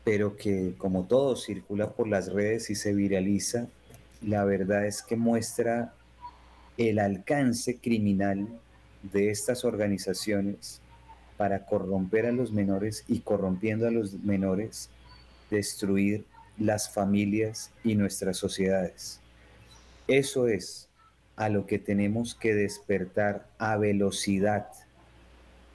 pero 0.05 0.37
que 0.37 0.75
como 0.79 1.05
todo 1.05 1.37
circula 1.37 1.91
por 1.91 2.09
las 2.09 2.33
redes 2.33 2.71
y 2.71 2.75
se 2.75 2.95
viraliza, 2.95 3.69
la 4.23 4.45
verdad 4.45 4.87
es 4.87 5.03
que 5.03 5.17
muestra 5.17 5.95
el 6.77 6.99
alcance 6.99 7.79
criminal 7.79 8.49
de 9.03 9.31
estas 9.31 9.65
organizaciones 9.65 10.81
para 11.37 11.65
corromper 11.65 12.27
a 12.27 12.33
los 12.33 12.53
menores 12.53 13.05
y 13.09 13.21
corrompiendo 13.21 13.87
a 13.87 13.91
los 13.91 14.15
menores, 14.15 14.91
destruir 15.51 16.25
las 16.59 16.93
familias 16.93 17.73
y 17.83 17.95
nuestras 17.95 18.37
sociedades. 18.37 19.21
Eso 20.07 20.49
es 20.49 20.89
a 21.37 21.49
lo 21.49 21.67
que 21.67 21.79
tenemos 21.79 22.35
que 22.35 22.55
despertar 22.55 23.49
a 23.59 23.79
velocidad. 23.79 24.69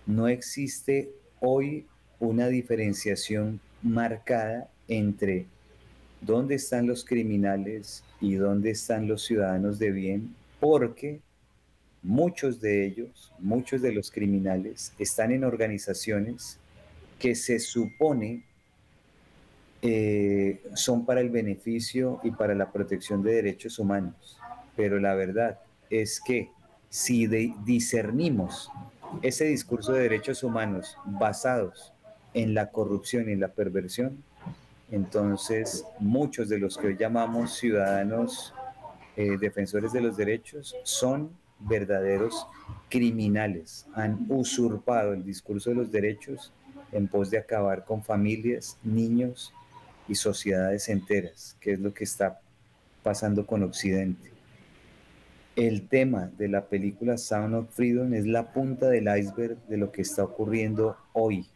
No 0.05 0.27
existe 0.27 1.09
hoy 1.39 1.87
una 2.19 2.47
diferenciación 2.47 3.59
marcada 3.81 4.69
entre 4.87 5.47
dónde 6.21 6.55
están 6.55 6.85
los 6.87 7.05
criminales 7.05 8.03
y 8.25 8.35
dónde 8.35 8.71
están 8.71 9.07
los 9.07 9.23
ciudadanos 9.23 9.77
de 9.77 9.91
bien, 9.91 10.35
porque 10.59 11.21
muchos 12.01 12.59
de 12.59 12.85
ellos, 12.85 13.31
muchos 13.37 13.83
de 13.83 13.91
los 13.91 14.09
criminales, 14.09 14.93
están 14.97 15.31
en 15.31 15.43
organizaciones 15.43 16.57
que 17.19 17.35
se 17.35 17.59
supone 17.59 18.43
eh, 19.83 20.63
son 20.73 21.05
para 21.05 21.21
el 21.21 21.29
beneficio 21.29 22.19
y 22.23 22.31
para 22.31 22.55
la 22.55 22.71
protección 22.71 23.21
de 23.21 23.35
derechos 23.35 23.77
humanos. 23.77 24.39
Pero 24.75 24.99
la 24.99 25.13
verdad 25.13 25.59
es 25.91 26.19
que 26.19 26.49
si 26.89 27.27
discernimos 27.27 28.71
ese 29.21 29.45
discurso 29.45 29.93
de 29.93 30.01
derechos 30.01 30.43
humanos 30.43 30.97
basados 31.05 31.93
en 32.33 32.55
la 32.55 32.71
corrupción 32.71 33.29
y 33.29 33.33
en 33.33 33.39
la 33.39 33.49
perversión, 33.49 34.23
entonces 34.91 35.85
muchos 35.99 36.49
de 36.49 36.59
los 36.59 36.77
que 36.77 36.87
hoy 36.87 36.97
llamamos 36.97 37.55
ciudadanos 37.57 38.53
eh, 39.15 39.37
defensores 39.39 39.93
de 39.93 40.01
los 40.01 40.17
derechos 40.17 40.75
son 40.83 41.31
verdaderos 41.59 42.47
criminales, 42.89 43.87
han 43.93 44.25
usurpado 44.29 45.13
el 45.13 45.23
discurso 45.23 45.69
de 45.69 45.77
los 45.77 45.91
derechos 45.91 46.51
en 46.91 47.07
pos 47.07 47.31
de 47.31 47.37
acabar 47.37 47.85
con 47.85 48.03
familias, 48.03 48.77
niños 48.83 49.53
y 50.07 50.15
sociedades 50.15 50.89
enteras, 50.89 51.57
que 51.59 51.73
es 51.73 51.79
lo 51.79 51.93
que 51.93 52.03
está 52.03 52.39
pasando 53.03 53.45
con 53.45 53.63
Occidente. 53.63 54.31
El 55.55 55.87
tema 55.87 56.29
de 56.37 56.49
la 56.49 56.65
película 56.65 57.17
Sound 57.17 57.55
of 57.55 57.69
Freedom 57.73 58.13
es 58.13 58.25
la 58.25 58.51
punta 58.51 58.89
del 58.89 59.07
iceberg 59.17 59.57
de 59.67 59.77
lo 59.77 59.91
que 59.91 60.01
está 60.01 60.23
ocurriendo 60.23 60.97
hoy 61.13 61.47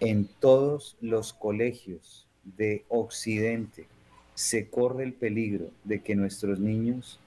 en 0.00 0.28
todos 0.40 0.96
los 1.00 1.32
colegios 1.32 2.26
de 2.44 2.84
Occidente. 2.88 3.86
Se 4.34 4.68
corre 4.68 5.04
el 5.04 5.12
peligro 5.12 5.70
de 5.84 6.00
que 6.00 6.14
nuestros 6.14 6.58
niños 6.58 7.18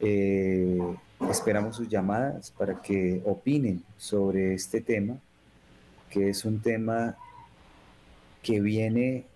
Eh, 0.00 0.78
esperamos 1.30 1.76
sus 1.76 1.88
llamadas 1.88 2.50
para 2.52 2.80
que 2.80 3.20
opinen 3.24 3.82
sobre 3.96 4.54
este 4.54 4.80
tema, 4.80 5.18
que 6.10 6.28
es 6.28 6.44
un 6.44 6.60
tema 6.60 7.16
que 8.42 8.60
viene 8.60 9.26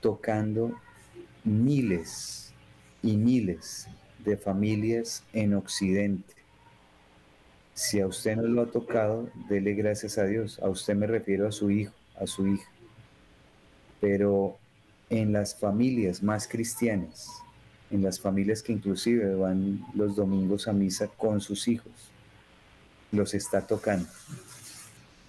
tocando 0.00 0.72
miles 1.44 2.52
y 3.02 3.16
miles 3.16 3.88
de 4.24 4.36
familias 4.36 5.24
en 5.32 5.54
Occidente. 5.54 6.39
Si 7.80 7.98
a 7.98 8.06
usted 8.06 8.36
no 8.36 8.42
lo 8.42 8.60
ha 8.60 8.66
tocado, 8.66 9.30
dele 9.48 9.72
gracias 9.72 10.18
a 10.18 10.26
Dios. 10.26 10.60
A 10.62 10.68
usted 10.68 10.94
me 10.94 11.06
refiero 11.06 11.48
a 11.48 11.50
su 11.50 11.70
hijo, 11.70 11.94
a 12.20 12.26
su 12.26 12.46
hija. 12.46 12.68
Pero 14.02 14.58
en 15.08 15.32
las 15.32 15.54
familias 15.54 16.22
más 16.22 16.46
cristianas, 16.46 17.26
en 17.90 18.02
las 18.02 18.20
familias 18.20 18.62
que 18.62 18.74
inclusive 18.74 19.34
van 19.34 19.82
los 19.94 20.14
domingos 20.14 20.68
a 20.68 20.74
misa 20.74 21.08
con 21.08 21.40
sus 21.40 21.68
hijos, 21.68 21.90
los 23.12 23.32
está 23.32 23.66
tocando. 23.66 24.10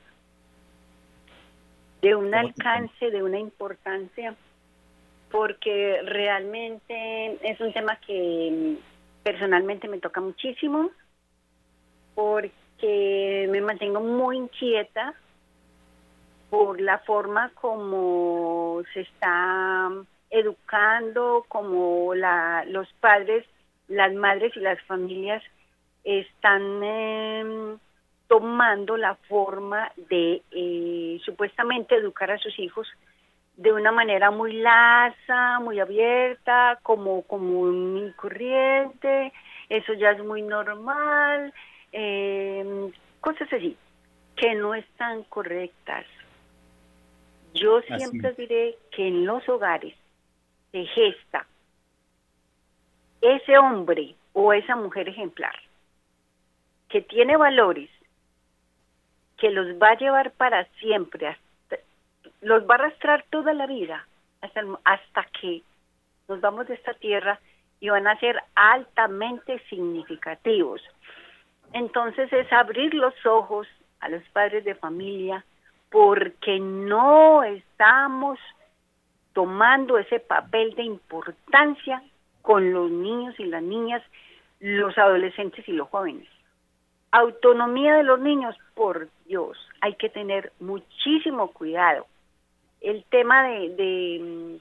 De 2.02 2.14
un 2.14 2.34
alcance, 2.34 3.10
de 3.10 3.22
una 3.22 3.38
importancia, 3.38 4.34
porque 5.30 6.00
realmente 6.04 7.38
es 7.48 7.58
un 7.60 7.72
tema 7.72 7.96
que 8.06 8.76
personalmente 9.22 9.88
me 9.88 9.98
toca 9.98 10.20
muchísimo, 10.20 10.90
porque 12.14 13.48
me 13.50 13.60
mantengo 13.60 14.00
muy 14.00 14.36
inquieta 14.36 15.14
por 16.50 16.80
la 16.82 16.98
forma 16.98 17.50
como 17.54 18.82
se 18.92 19.00
está 19.00 19.90
educando, 20.28 21.46
como 21.48 22.14
la, 22.14 22.64
los 22.66 22.92
padres, 23.00 23.46
las 23.92 24.12
madres 24.14 24.56
y 24.56 24.60
las 24.60 24.80
familias 24.82 25.42
están 26.04 26.82
em, 26.82 27.78
tomando 28.26 28.96
la 28.96 29.14
forma 29.28 29.92
de 30.08 30.42
eh, 30.50 31.20
supuestamente 31.24 31.94
educar 31.94 32.30
a 32.30 32.38
sus 32.38 32.58
hijos 32.58 32.88
de 33.56 33.72
una 33.72 33.92
manera 33.92 34.30
muy 34.30 34.54
laza, 34.54 35.60
muy 35.60 35.78
abierta, 35.78 36.78
como, 36.82 37.22
como 37.22 37.70
muy 37.70 38.10
corriente, 38.12 39.32
eso 39.68 39.92
ya 39.92 40.12
es 40.12 40.24
muy 40.24 40.40
normal, 40.40 41.52
em, 41.92 42.90
cosas 43.20 43.52
así, 43.52 43.76
que 44.36 44.54
no 44.54 44.74
están 44.74 45.24
correctas. 45.24 46.06
Yo 47.52 47.82
siempre 47.82 48.32
diré 48.32 48.76
que 48.90 49.06
en 49.08 49.26
los 49.26 49.46
hogares 49.46 49.94
se 50.72 50.86
gesta 50.86 51.46
ese 53.22 53.56
hombre 53.56 54.14
o 54.34 54.52
esa 54.52 54.76
mujer 54.76 55.08
ejemplar 55.08 55.54
que 56.88 57.00
tiene 57.00 57.36
valores, 57.38 57.88
que 59.38 59.50
los 59.50 59.66
va 59.80 59.90
a 59.90 59.96
llevar 59.96 60.32
para 60.32 60.66
siempre, 60.80 61.36
los 62.42 62.64
va 62.64 62.74
a 62.74 62.78
arrastrar 62.78 63.24
toda 63.30 63.54
la 63.54 63.66
vida 63.66 64.06
hasta, 64.42 64.62
hasta 64.84 65.24
que 65.40 65.62
nos 66.28 66.40
vamos 66.40 66.68
de 66.68 66.74
esta 66.74 66.92
tierra 66.94 67.40
y 67.80 67.88
van 67.88 68.06
a 68.06 68.18
ser 68.18 68.40
altamente 68.54 69.58
significativos. 69.70 70.82
Entonces 71.72 72.30
es 72.32 72.52
abrir 72.52 72.92
los 72.92 73.14
ojos 73.24 73.66
a 74.00 74.08
los 74.08 74.22
padres 74.28 74.64
de 74.64 74.74
familia, 74.74 75.44
porque 75.90 76.58
no 76.58 77.42
estamos 77.44 78.38
tomando 79.32 79.98
ese 79.98 80.20
papel 80.20 80.74
de 80.74 80.82
importancia 80.82 82.02
con 82.42 82.72
los 82.72 82.90
niños 82.90 83.34
y 83.38 83.44
las 83.44 83.62
niñas, 83.62 84.02
los 84.60 84.96
adolescentes 84.98 85.66
y 85.68 85.72
los 85.72 85.88
jóvenes. 85.88 86.28
Autonomía 87.12 87.94
de 87.96 88.02
los 88.02 88.20
niños, 88.20 88.56
por 88.74 89.08
Dios, 89.26 89.58
hay 89.80 89.94
que 89.94 90.08
tener 90.08 90.52
muchísimo 90.60 91.52
cuidado. 91.52 92.06
El 92.80 93.04
tema 93.04 93.48
de, 93.48 93.68
de, 93.76 94.60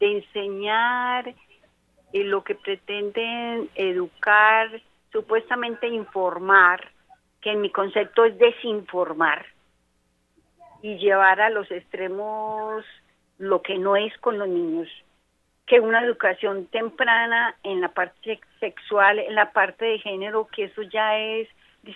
enseñar 0.00 1.28
eh, 2.12 2.24
lo 2.24 2.42
que 2.44 2.54
pretenden 2.54 3.68
educar, 3.74 4.80
supuestamente 5.12 5.86
informar, 5.86 6.90
que 7.40 7.52
en 7.52 7.60
mi 7.60 7.70
concepto 7.70 8.24
es 8.24 8.36
desinformar, 8.38 9.46
y 10.82 10.98
llevar 10.98 11.40
a 11.40 11.50
los 11.50 11.70
extremos 11.70 12.84
lo 13.38 13.62
que 13.62 13.78
no 13.78 13.96
es 13.96 14.16
con 14.18 14.38
los 14.38 14.48
niños, 14.48 14.88
que 15.66 15.80
una 15.80 16.02
educación 16.02 16.66
temprana 16.66 17.56
en 17.62 17.80
la 17.80 17.88
parte 17.88 18.40
sexual, 18.60 19.18
en 19.18 19.34
la 19.34 19.52
parte 19.52 19.84
de 19.84 19.98
género, 19.98 20.46
que 20.46 20.64
eso 20.64 20.82
ya 20.82 21.18
es, 21.18 21.48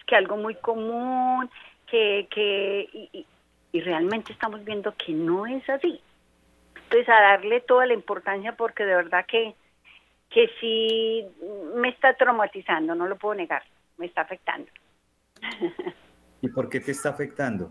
que 0.06 0.16
algo 0.16 0.36
muy 0.36 0.54
común, 0.56 1.48
que, 1.86 2.26
que 2.30 2.88
y, 2.92 3.26
y 3.72 3.80
realmente 3.80 4.32
estamos 4.32 4.64
viendo 4.64 4.94
que 4.96 5.12
no 5.12 5.46
es 5.46 5.68
así. 5.68 6.00
Entonces 6.74 7.08
a 7.08 7.20
darle 7.20 7.60
toda 7.60 7.86
la 7.86 7.94
importancia 7.94 8.56
porque 8.56 8.84
de 8.84 8.96
verdad 8.96 9.24
que, 9.26 9.54
que 10.30 10.50
sí 10.60 11.24
me 11.76 11.90
está 11.90 12.14
traumatizando, 12.14 12.94
no 12.94 13.06
lo 13.06 13.16
puedo 13.16 13.36
negar, 13.36 13.62
me 13.96 14.06
está 14.06 14.22
afectando. 14.22 14.70
¿Y 16.42 16.48
por 16.48 16.68
qué 16.68 16.80
te 16.80 16.90
está 16.90 17.10
afectando? 17.10 17.70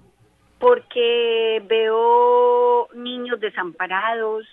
porque 0.59 1.63
veo 1.67 2.89
niños 2.93 3.39
desamparados, 3.39 4.45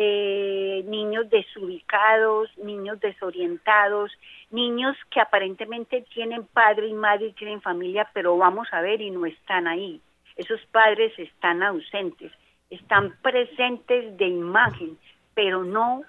eh, 0.00 0.84
niños 0.86 1.28
desubicados, 1.28 2.56
niños 2.58 3.00
desorientados, 3.00 4.12
niños 4.50 4.96
que 5.10 5.20
aparentemente 5.20 6.04
tienen 6.14 6.44
padre 6.44 6.86
y 6.86 6.92
madre 6.92 7.26
y 7.26 7.32
tienen 7.32 7.60
familia, 7.60 8.08
pero 8.14 8.36
vamos 8.36 8.68
a 8.70 8.80
ver 8.80 9.00
y 9.00 9.10
no 9.10 9.26
están 9.26 9.66
ahí. 9.66 10.00
Esos 10.36 10.64
padres 10.66 11.12
están 11.18 11.64
ausentes, 11.64 12.30
están 12.70 13.16
presentes 13.22 14.16
de 14.16 14.28
imagen, 14.28 14.96
pero 15.34 15.64
no 15.64 16.02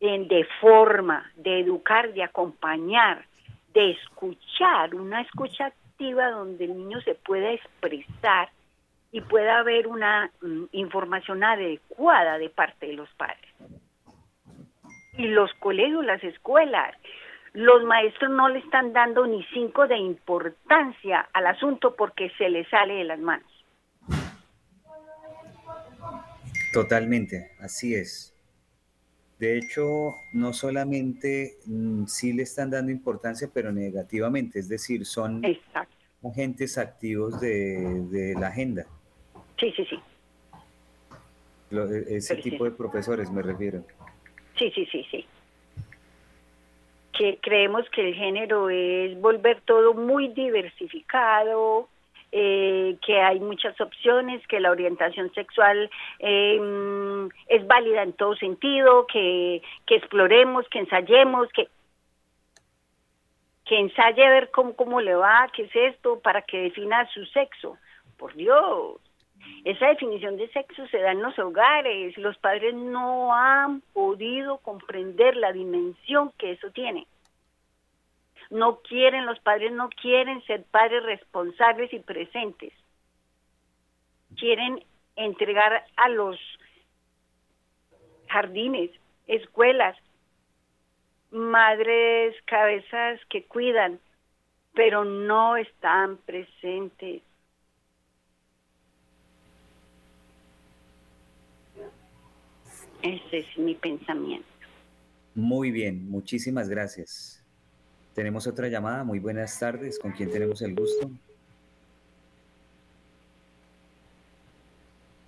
en, 0.00 0.28
de 0.28 0.46
forma, 0.60 1.30
de 1.36 1.60
educar, 1.60 2.12
de 2.12 2.24
acompañar, 2.24 3.24
de 3.72 3.92
escuchar, 3.92 4.94
una 4.94 5.22
escucha 5.22 5.72
donde 6.30 6.64
el 6.64 6.76
niño 6.76 7.00
se 7.02 7.14
pueda 7.14 7.52
expresar 7.52 8.48
y 9.12 9.20
pueda 9.20 9.58
haber 9.58 9.86
una 9.86 10.32
mm, 10.40 10.64
información 10.72 11.44
adecuada 11.44 12.38
de 12.38 12.50
parte 12.50 12.86
de 12.86 12.94
los 12.94 13.08
padres. 13.14 13.38
Y 15.16 15.28
los 15.28 15.52
colegios, 15.60 16.04
las 16.04 16.24
escuelas, 16.24 16.96
los 17.52 17.84
maestros 17.84 18.30
no 18.30 18.48
le 18.48 18.60
están 18.60 18.94
dando 18.94 19.26
ni 19.26 19.44
cinco 19.52 19.86
de 19.86 19.98
importancia 19.98 21.28
al 21.34 21.46
asunto 21.46 21.94
porque 21.94 22.30
se 22.38 22.48
le 22.48 22.64
sale 22.70 22.94
de 22.94 23.04
las 23.04 23.18
manos. 23.18 23.46
Totalmente, 26.72 27.50
así 27.60 27.94
es. 27.94 28.34
De 29.38 29.58
hecho, 29.58 30.14
no 30.32 30.52
solamente 30.52 31.58
mm, 31.66 32.06
sí 32.06 32.32
le 32.32 32.44
están 32.44 32.70
dando 32.70 32.90
importancia, 32.90 33.50
pero 33.52 33.72
negativamente, 33.72 34.58
es 34.60 34.68
decir, 34.68 35.04
son 35.04 35.42
agentes 36.24 36.78
activos 36.78 37.40
de, 37.40 38.34
la 38.38 38.46
agenda. 38.46 38.86
Sí, 39.58 39.72
sí, 39.76 39.84
sí. 39.86 40.00
E, 41.72 42.16
ese 42.16 42.36
tipo 42.36 42.64
de 42.64 42.72
profesores 42.72 43.30
me 43.30 43.42
refiero. 43.42 43.84
Sí, 44.58 44.70
sí, 44.74 44.86
sí, 44.86 45.06
sí. 45.10 45.26
Que 47.12 47.38
creemos 47.40 47.88
que 47.90 48.08
el 48.08 48.14
género 48.14 48.70
es 48.70 49.18
volver 49.20 49.60
todo 49.62 49.94
muy 49.94 50.28
diversificado, 50.28 51.88
eh, 52.30 52.96
que 53.04 53.20
hay 53.20 53.40
muchas 53.40 53.78
opciones, 53.80 54.46
que 54.46 54.60
la 54.60 54.70
orientación 54.70 55.32
sexual 55.34 55.90
em, 56.18 57.28
es 57.48 57.66
válida 57.66 58.02
en 58.02 58.14
todo 58.14 58.34
sentido, 58.36 59.06
que, 59.06 59.62
que 59.86 59.96
exploremos, 59.96 60.66
que 60.68 60.78
ensayemos, 60.78 61.48
que, 61.52 61.68
que 63.66 63.78
ensaye 63.78 64.24
a 64.24 64.30
ver 64.30 64.50
cómo, 64.50 64.74
cómo 64.74 65.00
le 65.02 65.14
va, 65.14 65.50
qué 65.54 65.64
es 65.64 65.76
esto, 65.76 66.20
para 66.20 66.42
que 66.42 66.62
defina 66.62 67.06
su 67.12 67.24
sexo. 67.26 67.76
Por 68.16 68.34
Dios, 68.34 68.98
esa 69.64 69.88
definición 69.88 70.36
de 70.36 70.48
sexo 70.48 70.86
se 70.88 70.98
da 70.98 71.12
en 71.12 71.22
los 71.22 71.38
hogares, 71.38 72.16
los 72.18 72.36
padres 72.38 72.74
no 72.74 73.34
han 73.34 73.80
podido 73.92 74.58
comprender 74.58 75.36
la 75.36 75.52
dimensión 75.52 76.32
que 76.38 76.52
eso 76.52 76.70
tiene 76.70 77.06
no 78.52 78.80
quieren, 78.82 79.24
los 79.24 79.40
padres 79.40 79.72
no 79.72 79.88
quieren 79.88 80.42
ser 80.44 80.62
padres 80.64 81.02
responsables 81.04 81.92
y 81.92 82.00
presentes. 82.00 82.72
Quieren 84.36 84.84
entregar 85.16 85.84
a 85.96 86.08
los 86.10 86.38
jardines, 88.28 88.90
escuelas, 89.26 89.96
madres, 91.30 92.36
cabezas 92.44 93.20
que 93.30 93.44
cuidan, 93.44 93.98
pero 94.74 95.04
no 95.04 95.56
están 95.56 96.18
presentes. 96.18 97.22
Ese 103.02 103.38
es 103.38 103.58
mi 103.58 103.74
pensamiento. 103.74 104.46
Muy 105.34 105.70
bien, 105.70 106.08
muchísimas 106.08 106.68
gracias. 106.68 107.42
Tenemos 108.14 108.46
otra 108.46 108.68
llamada. 108.68 109.02
Muy 109.02 109.18
buenas 109.18 109.58
tardes. 109.58 109.98
¿Con 109.98 110.12
quién 110.12 110.30
tenemos 110.30 110.62
el 110.62 110.74
gusto? 110.74 111.10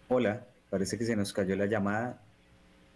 Hola, 0.08 0.46
parece 0.70 0.98
que 0.98 1.04
se 1.04 1.16
nos 1.16 1.32
cayó 1.32 1.56
la 1.56 1.66
llamada. 1.66 2.22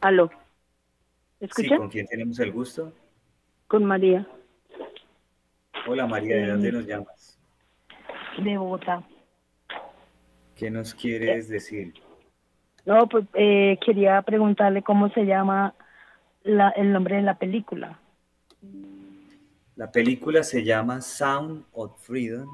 Aló. 0.00 0.30
¿Escucha? 1.40 1.68
Sí, 1.68 1.76
¿con 1.76 1.88
quién 1.88 2.06
tenemos 2.06 2.38
el 2.38 2.52
gusto? 2.52 2.92
Con 3.66 3.84
María. 3.84 4.26
Hola 5.86 6.06
María, 6.06 6.36
¿de 6.36 6.46
dónde 6.48 6.72
nos 6.72 6.86
llamas? 6.86 7.38
De 8.42 8.56
Bogotá. 8.56 9.02
¿Qué 10.54 10.70
nos 10.70 10.94
quieres 10.94 11.48
decir? 11.48 11.94
No, 12.84 13.08
pues 13.08 13.24
eh, 13.34 13.78
quería 13.84 14.20
preguntarle 14.22 14.82
cómo 14.82 15.10
se 15.10 15.24
llama 15.24 15.74
el 16.44 16.92
nombre 16.92 17.16
de 17.16 17.22
la 17.22 17.38
película. 17.38 17.98
La 19.76 19.90
película 19.90 20.42
se 20.42 20.64
llama 20.64 21.00
Sound 21.00 21.64
of 21.72 21.98
Freedom 22.00 22.48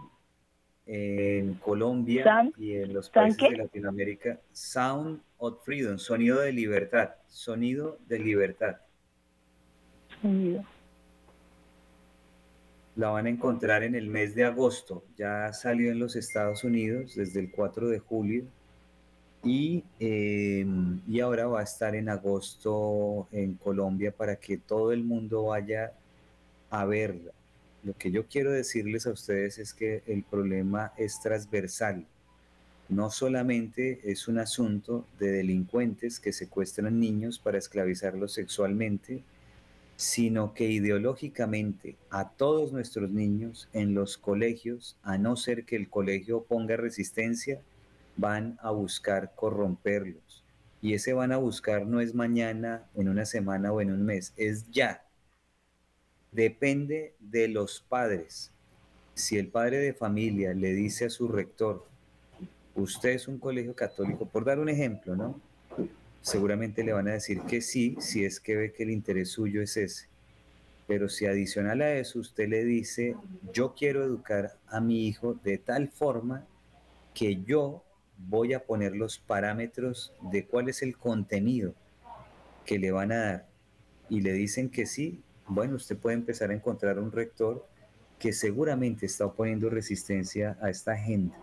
en 0.87 1.55
Colombia 1.55 2.51
y 2.57 2.75
en 2.75 2.95
los 2.95 3.11
países 3.11 3.51
de 3.51 3.57
Latinoamérica. 3.57 4.39
Sound 4.53 5.21
of 5.39 5.65
Freedom, 5.65 5.99
sonido 5.99 6.41
de 6.41 6.53
libertad, 6.53 7.11
sonido 7.29 7.99
de 8.09 8.19
libertad. 8.21 8.77
Sonido. 10.23 10.65
La 12.95 13.11
van 13.11 13.27
a 13.27 13.31
encontrar 13.31 13.83
en 13.83 13.95
el 13.95 14.07
mes 14.09 14.35
de 14.35 14.45
agosto. 14.45 15.05
Ya 15.17 15.53
salió 15.53 15.91
en 15.91 15.99
los 15.99 16.17
Estados 16.17 16.65
Unidos 16.65 17.15
desde 17.15 17.41
el 17.41 17.51
4 17.51 17.89
de 17.89 17.99
julio 17.99 18.45
y, 19.43 19.85
em, 19.99 21.01
y 21.07 21.21
ahora 21.21 21.47
va 21.47 21.61
a 21.61 21.65
estar 21.65 21.95
en 21.95 22.09
agosto 22.09 23.29
en 23.33 23.55
Colombia 23.55 24.13
para 24.13 24.37
que 24.37 24.57
todo 24.57 24.93
el 24.93 25.05
mundo 25.05 25.47
vaya 25.47 25.93
a 26.71 26.85
verla. 26.87 27.33
Lo 27.87 27.95
que 27.97 28.11
yo 28.11 28.27
quiero 28.27 28.51
decirles 28.51 29.07
a 29.07 29.13
ustedes 29.13 29.59
es 29.59 29.73
que 29.73 30.03
el 30.09 30.25
problema 30.25 30.93
es 30.97 31.21
transversal. 31.21 32.05
No 32.89 33.11
solamente 33.11 34.01
es 34.11 34.27
un 34.27 34.41
asunto 34.41 35.07
de 35.21 35.31
delincuentes 35.31 36.19
que 36.19 36.33
secuestran 36.33 36.99
niños 36.99 37.39
para 37.39 37.59
esclavizarlos 37.59 38.33
sexualmente, 38.33 39.23
sino 39.95 40.53
que 40.53 40.69
ideológicamente 40.69 41.95
a 42.11 42.29
todos 42.29 42.73
nuestros 42.73 43.09
niños 43.13 43.69
en 43.73 43.95
los 43.95 44.19
colegios, 44.19 44.97
a 45.05 45.17
no 45.17 45.37
ser 45.37 45.65
que 45.65 45.77
el 45.77 45.89
colegio 45.89 46.43
ponga 46.43 46.77
resistencia, 46.77 47.61
van 48.17 48.59
a 48.63 48.73
buscar 48.73 49.33
corromperlos. 49.37 50.43
Y 50.83 50.95
ese 50.95 51.13
van 51.13 51.31
a 51.31 51.37
buscar 51.37 51.87
no 51.87 52.01
es 52.01 52.17
mañana, 52.17 52.91
en 52.97 53.09
una 53.09 53.27
semana 53.27 53.73
o 53.73 53.81
en 53.81 53.93
un 53.93 54.05
mes, 54.05 54.33
es 54.37 54.69
ya 54.73 55.06
depende 56.37 57.15
de 57.19 57.49
los 57.49 57.81
padres. 57.81 58.53
Si 59.15 59.39
el 59.39 59.49
padre 59.49 59.79
de 59.79 59.95
familia 59.95 60.53
le 60.53 60.75
dice 60.75 61.07
a 61.07 61.11
su 61.11 61.29
rector, 61.29 61.87
usted 62.75 63.09
es 63.11 63.27
un 63.27 63.39
colegio 63.39 63.75
católico, 63.75 64.27
por 64.27 64.45
dar 64.45 64.59
un 64.59 64.69
ejemplo, 64.69 65.17
¿no? 65.17 65.41
Seguramente 66.21 66.85
le 66.85 66.93
van 66.93 67.09
a 67.09 67.13
decir 67.13 67.41
que 67.49 67.63
sí, 67.63 67.97
si 68.01 68.27
es 68.27 68.39
que 68.39 68.55
ve 68.55 68.73
que 68.73 68.83
el 68.83 68.91
interés 68.91 69.31
suyo 69.31 69.63
es 69.63 69.79
ese. 69.79 70.09
Pero 70.87 71.09
si 71.09 71.25
adicional 71.25 71.81
a 71.81 71.95
eso 71.95 72.19
usted 72.19 72.49
le 72.51 72.65
dice, 72.65 73.17
yo 73.55 73.75
quiero 73.75 74.05
educar 74.05 74.59
a 74.67 74.81
mi 74.81 75.09
hijo 75.09 75.41
de 75.43 75.57
tal 75.57 75.89
forma 75.89 76.47
que 77.15 77.43
yo 77.45 77.83
voy 78.19 78.53
a 78.53 78.65
poner 78.65 78.95
los 78.95 79.19
parámetros 79.19 80.13
de 80.31 80.45
cuál 80.45 80.69
es 80.69 80.83
el 80.83 80.99
contenido 80.99 81.75
que 82.67 82.79
le 82.79 82.91
van 82.91 83.13
a 83.13 83.17
dar 83.17 83.49
y 84.11 84.21
le 84.21 84.33
dicen 84.33 84.69
que 84.69 84.85
sí, 84.85 85.23
bueno, 85.49 85.77
usted 85.77 85.97
puede 85.97 86.17
empezar 86.17 86.51
a 86.51 86.55
encontrar 86.55 86.99
un 86.99 87.13
rector 87.13 87.65
que 88.19 88.33
seguramente 88.33 89.07
está 89.07 89.27
oponiendo 89.27 89.71
resistencia 89.71 90.59
a 90.61 90.71
esta 90.71 90.91
agenda. 90.93 91.37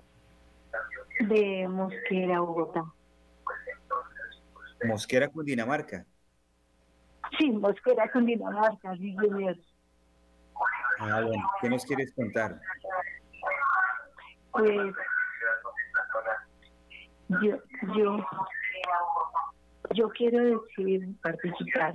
De 1.21 1.67
Mosquera, 1.69 2.41
Bogotá. 2.41 2.85
Mosquera, 4.85 5.29
Cundinamarca. 5.29 6.05
Sí, 7.39 7.51
Mosquera, 7.51 8.11
Cundinamarca, 8.13 8.97
sí, 8.97 9.17
señor. 9.21 9.57
Ah, 11.07 11.21
bueno, 11.21 11.51
¿qué 11.61 11.69
nos 11.69 11.85
quieres 11.85 12.13
contar? 12.15 12.61
Pues 14.53 14.95
yo, 17.43 17.59
yo, 17.97 18.27
yo 19.95 20.09
quiero 20.11 20.61
decir, 20.61 21.09
participar. 21.23 21.95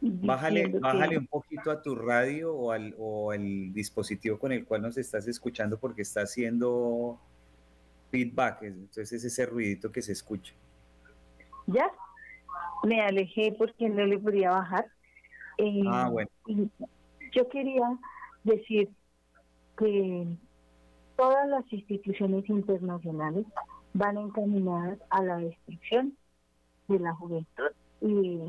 Bájale, 0.00 0.68
bájale 0.68 1.16
un 1.16 1.26
poquito 1.26 1.70
a 1.70 1.80
tu 1.80 1.94
radio 1.94 2.54
o 2.54 2.72
al, 2.72 2.94
o 2.98 3.30
al 3.30 3.72
dispositivo 3.72 4.38
con 4.38 4.52
el 4.52 4.66
cual 4.66 4.82
nos 4.82 4.98
estás 4.98 5.26
escuchando 5.26 5.78
porque 5.78 6.02
está 6.02 6.22
haciendo 6.22 7.18
feedback, 8.10 8.64
entonces 8.64 9.12
es 9.12 9.24
ese 9.24 9.46
ruidito 9.46 9.90
que 9.90 10.02
se 10.02 10.12
escucha. 10.12 10.52
¿Ya? 11.66 11.90
Me 12.82 13.00
alejé 13.00 13.54
porque 13.56 13.88
no 13.88 14.04
le 14.04 14.18
podía 14.18 14.50
bajar. 14.50 14.86
ah, 15.88 16.10
bueno. 16.10 16.30
Yo 17.34 17.48
quería 17.48 17.98
decir 18.44 18.88
que 19.76 20.38
todas 21.16 21.48
las 21.48 21.64
instituciones 21.72 22.48
internacionales 22.48 23.44
van 23.92 24.18
encaminadas 24.18 25.00
a 25.10 25.20
la 25.22 25.38
destrucción 25.38 26.16
de 26.86 27.00
la 27.00 27.12
juventud 27.14 27.70
y 28.00 28.40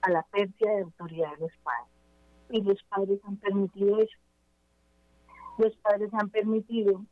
a 0.00 0.10
la 0.10 0.22
pérdida 0.24 0.72
de 0.72 0.82
autoridad 0.82 1.30
de 1.32 1.40
los 1.42 1.52
padres. 1.62 1.92
Y 2.50 2.62
los 2.62 2.82
padres 2.84 3.20
han 3.24 3.36
permitido 3.36 4.00
eso. 4.00 4.18
Los 5.58 5.76
padres 5.76 6.12
han 6.12 6.28
permitido, 6.30 7.04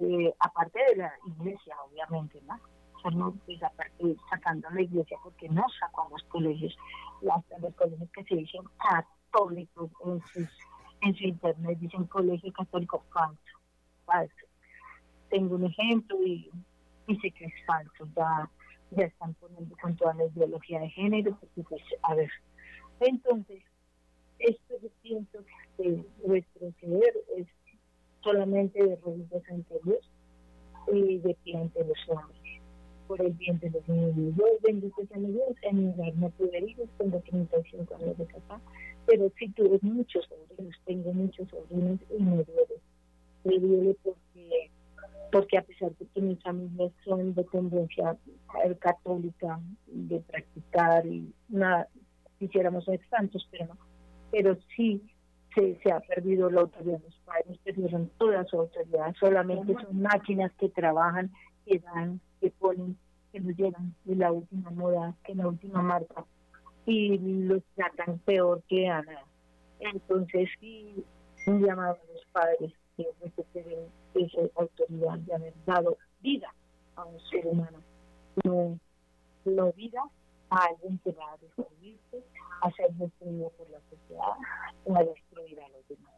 eh, 0.00 0.32
aparte 0.38 0.78
de 0.88 0.96
la 0.96 1.12
iglesia, 1.26 1.76
obviamente, 1.86 2.40
¿no? 2.46 2.58
O 3.04 3.34
pues 3.44 3.62
aparte 3.62 4.16
sacando 4.30 4.70
la 4.70 4.80
iglesia, 4.80 5.18
porque 5.22 5.48
no 5.48 5.64
sacó 5.80 6.06
a 6.06 6.10
los 6.10 6.22
colegios, 6.24 6.74
las, 7.20 7.44
los 7.60 7.74
colegios 7.74 8.08
que 8.12 8.24
se 8.24 8.36
dicen 8.36 8.62
católicos 8.78 9.21
en 10.04 10.20
sus 10.32 10.48
en 11.02 11.14
su 11.16 11.24
internet 11.24 11.78
dicen 11.78 12.04
colegio 12.04 12.52
católico 12.52 13.04
falso, 13.12 13.58
falso. 14.06 14.46
Tengo 15.30 15.56
un 15.56 15.64
ejemplo 15.64 16.16
y, 16.24 16.50
dice 17.06 17.30
que 17.32 17.46
es 17.46 17.54
falso, 17.66 18.08
ya, 18.16 18.48
ya 18.92 19.04
están 19.04 19.34
poniendo 19.34 19.76
con 19.80 19.96
toda 19.96 20.14
la 20.14 20.26
ideología 20.26 20.80
de 20.80 20.90
género, 20.90 21.36
porque 21.40 21.62
pues, 21.68 21.82
a 22.02 22.14
ver, 22.14 22.30
entonces, 23.00 23.62
esto 24.38 24.74
yo 24.80 24.88
pienso 25.02 25.38
que 25.76 26.04
retroceder 26.24 27.14
es 27.36 27.46
solamente 28.22 28.84
de 28.84 28.96
rodillas 28.96 29.42
ante 29.50 29.80
Dios 29.84 30.10
y 30.92 31.18
de 31.18 31.34
pie 31.42 31.56
ante 31.56 31.84
los 31.84 31.98
hombres 32.08 32.62
por 33.08 33.20
el 33.20 33.32
bien 33.32 33.58
de 33.58 33.70
los 33.70 33.88
niños. 33.88 34.36
Yo 34.36 34.44
bendito 34.62 35.04
sea 35.06 35.18
mi 35.18 35.32
Dios, 35.32 35.56
en 35.62 35.78
mi 35.78 35.92
hogar 35.92 36.14
no 36.14 36.30
tengo 36.98 37.20
35 37.20 37.94
años 37.96 38.18
de 38.18 38.26
casada, 38.26 38.60
pero 39.06 39.30
sí 39.38 39.48
tuve 39.50 39.78
muchos 39.82 40.26
sobrinos, 40.26 40.76
tengo 40.84 41.12
muchos 41.12 41.48
sobrinos 41.48 42.00
y 42.10 42.22
me 42.22 42.44
duele. 42.44 42.80
Me 43.44 43.58
duele 43.58 43.96
porque, 44.02 44.70
porque 45.32 45.58
a 45.58 45.62
pesar 45.62 45.90
de 45.96 46.06
que 46.06 46.20
mis 46.20 46.40
familias 46.42 46.92
son 47.04 47.34
de 47.34 47.44
tendencia 47.44 48.16
católica, 48.78 49.60
de 49.86 50.20
practicar 50.20 51.06
y 51.06 51.32
nada, 51.48 51.88
quisiéramos 52.38 52.84
ser 52.84 53.00
santos, 53.08 53.46
pero 53.50 53.66
no. 53.66 53.76
Pero 54.30 54.56
sí 54.76 55.02
se, 55.54 55.78
se 55.82 55.92
ha 55.92 56.00
perdido 56.00 56.50
la 56.50 56.62
autoridad, 56.62 57.00
los 57.04 57.18
padres 57.24 57.58
perdieron 57.64 58.10
toda 58.18 58.44
su 58.44 58.58
autoridad, 58.58 59.14
solamente 59.18 59.74
son 59.74 60.00
máquinas 60.00 60.52
que 60.54 60.68
trabajan, 60.68 61.30
que 61.66 61.78
dan, 61.80 62.20
que 62.40 62.50
ponen, 62.50 62.96
que 63.32 63.40
nos 63.40 63.56
llegan 63.56 63.94
de 64.04 64.16
la 64.16 64.32
última 64.32 64.70
moda, 64.70 65.14
que 65.24 65.34
la 65.34 65.48
última 65.48 65.82
marca, 65.82 66.24
y 66.86 67.18
los 67.18 67.62
tratan 67.74 68.18
peor 68.20 68.62
que 68.68 68.88
a 68.88 69.02
nada. 69.02 69.24
Entonces, 69.80 70.48
sí, 70.60 71.04
un 71.46 71.64
llamado 71.64 71.94
a 71.94 72.12
los 72.12 72.24
padres 72.32 72.72
que 72.96 73.06
recuperen 73.20 73.86
esa 74.14 74.40
autoridad 74.56 75.18
de 75.18 75.34
haber 75.34 75.54
dado 75.64 75.96
vida 76.20 76.52
a 76.96 77.04
un 77.04 77.18
ser 77.30 77.46
humano, 77.46 77.78
no, 78.44 78.78
no 79.44 79.72
vida 79.72 80.02
a 80.50 80.64
alguien 80.66 80.98
que 80.98 81.12
va 81.12 81.32
a 81.32 81.36
destruirse, 81.38 82.22
a 82.60 82.70
ser 82.72 82.92
destruido 82.92 83.50
por 83.50 83.68
la 83.70 83.80
sociedad 83.90 84.36
o 84.84 84.96
a 84.96 85.04
destruir 85.04 85.60
a 85.60 85.68
los 85.70 85.88
demás. 85.88 86.12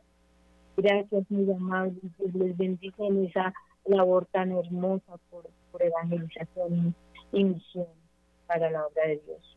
Gracias, 0.76 1.30
muy 1.30 1.50
amables, 1.52 2.02
les 2.18 2.56
bendiga 2.56 3.06
en 3.06 3.26
esa 3.26 3.54
labor 3.86 4.26
tan 4.32 4.50
hermosa 4.52 5.16
por, 5.30 5.48
por 5.70 5.82
evangelización 5.82 6.94
y 7.32 7.44
misión 7.44 7.86
para 8.46 8.70
la 8.70 8.86
obra 8.86 9.06
de 9.06 9.22
Dios. 9.24 9.56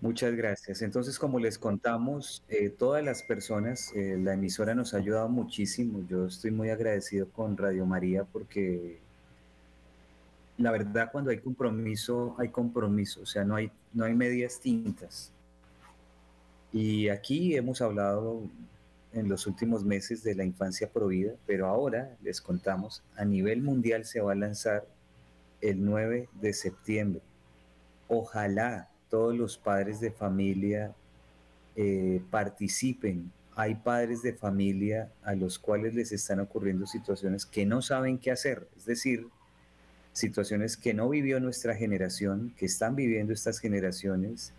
Muchas 0.00 0.34
gracias. 0.34 0.82
Entonces, 0.82 1.18
como 1.18 1.38
les 1.38 1.58
contamos, 1.58 2.44
eh, 2.48 2.68
todas 2.68 3.02
las 3.02 3.22
personas, 3.22 3.92
eh, 3.94 4.18
la 4.22 4.34
emisora 4.34 4.74
nos 4.74 4.92
ha 4.92 4.98
ayudado 4.98 5.28
muchísimo. 5.28 6.04
Yo 6.08 6.26
estoy 6.26 6.50
muy 6.50 6.68
agradecido 6.68 7.28
con 7.30 7.56
Radio 7.56 7.86
María 7.86 8.24
porque 8.24 8.98
la 10.58 10.70
verdad 10.70 11.10
cuando 11.10 11.30
hay 11.30 11.38
compromiso, 11.38 12.34
hay 12.38 12.48
compromiso, 12.48 13.22
o 13.22 13.26
sea, 13.26 13.44
no 13.44 13.56
hay, 13.56 13.70
no 13.92 14.04
hay 14.04 14.14
medias 14.14 14.60
tintas. 14.60 15.32
Y 16.72 17.08
aquí 17.08 17.56
hemos 17.56 17.80
hablado 17.80 18.42
en 19.12 19.28
los 19.28 19.46
últimos 19.46 19.84
meses 19.84 20.22
de 20.22 20.34
la 20.34 20.44
infancia 20.44 20.90
provida, 20.90 21.32
pero 21.46 21.66
ahora 21.66 22.16
les 22.22 22.40
contamos, 22.40 23.02
a 23.16 23.24
nivel 23.24 23.62
mundial 23.62 24.04
se 24.04 24.20
va 24.20 24.32
a 24.32 24.34
lanzar 24.34 24.86
el 25.62 25.82
9 25.84 26.28
de 26.40 26.52
septiembre. 26.52 27.22
Ojalá 28.08 28.90
todos 29.08 29.36
los 29.36 29.58
padres 29.58 30.00
de 30.00 30.10
familia 30.10 30.94
eh, 31.76 32.22
participen. 32.30 33.30
Hay 33.54 33.76
padres 33.76 34.22
de 34.22 34.34
familia 34.34 35.10
a 35.22 35.34
los 35.34 35.58
cuales 35.58 35.94
les 35.94 36.12
están 36.12 36.40
ocurriendo 36.40 36.86
situaciones 36.86 37.46
que 37.46 37.64
no 37.64 37.82
saben 37.82 38.18
qué 38.18 38.30
hacer, 38.30 38.68
es 38.76 38.84
decir, 38.84 39.28
situaciones 40.12 40.76
que 40.76 40.94
no 40.94 41.08
vivió 41.08 41.40
nuestra 41.40 41.74
generación, 41.74 42.54
que 42.56 42.66
están 42.66 42.96
viviendo 42.96 43.32
estas 43.32 43.58
generaciones, 43.58 44.52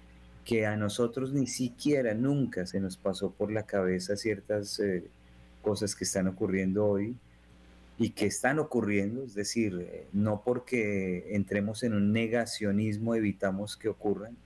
que 0.46 0.66
a 0.66 0.78
nosotros 0.78 1.34
ni 1.34 1.48
siquiera 1.48 2.14
nunca 2.14 2.66
se 2.66 2.80
nos 2.80 2.98
pasó 2.98 3.32
por 3.32 3.52
la 3.52 3.64
cabeza 3.64 4.16
ciertas 4.16 4.80
eh, 4.80 5.04
cosas 5.62 5.96
que 5.96 6.06
están 6.06 6.28
ocurriendo 6.28 6.86
hoy 6.86 7.18
y 7.98 8.12
que 8.12 8.26
están 8.26 8.60
ocurriendo, 8.60 9.24
es 9.24 9.34
decir, 9.34 9.88
eh, 9.90 10.08
no 10.14 10.42
porque 10.46 11.36
entremos 11.36 11.84
en 11.84 11.94
un 11.94 12.14
negacionismo 12.14 13.16
evitamos 13.16 13.76
que 13.76 13.90
ocurran, 13.90 14.38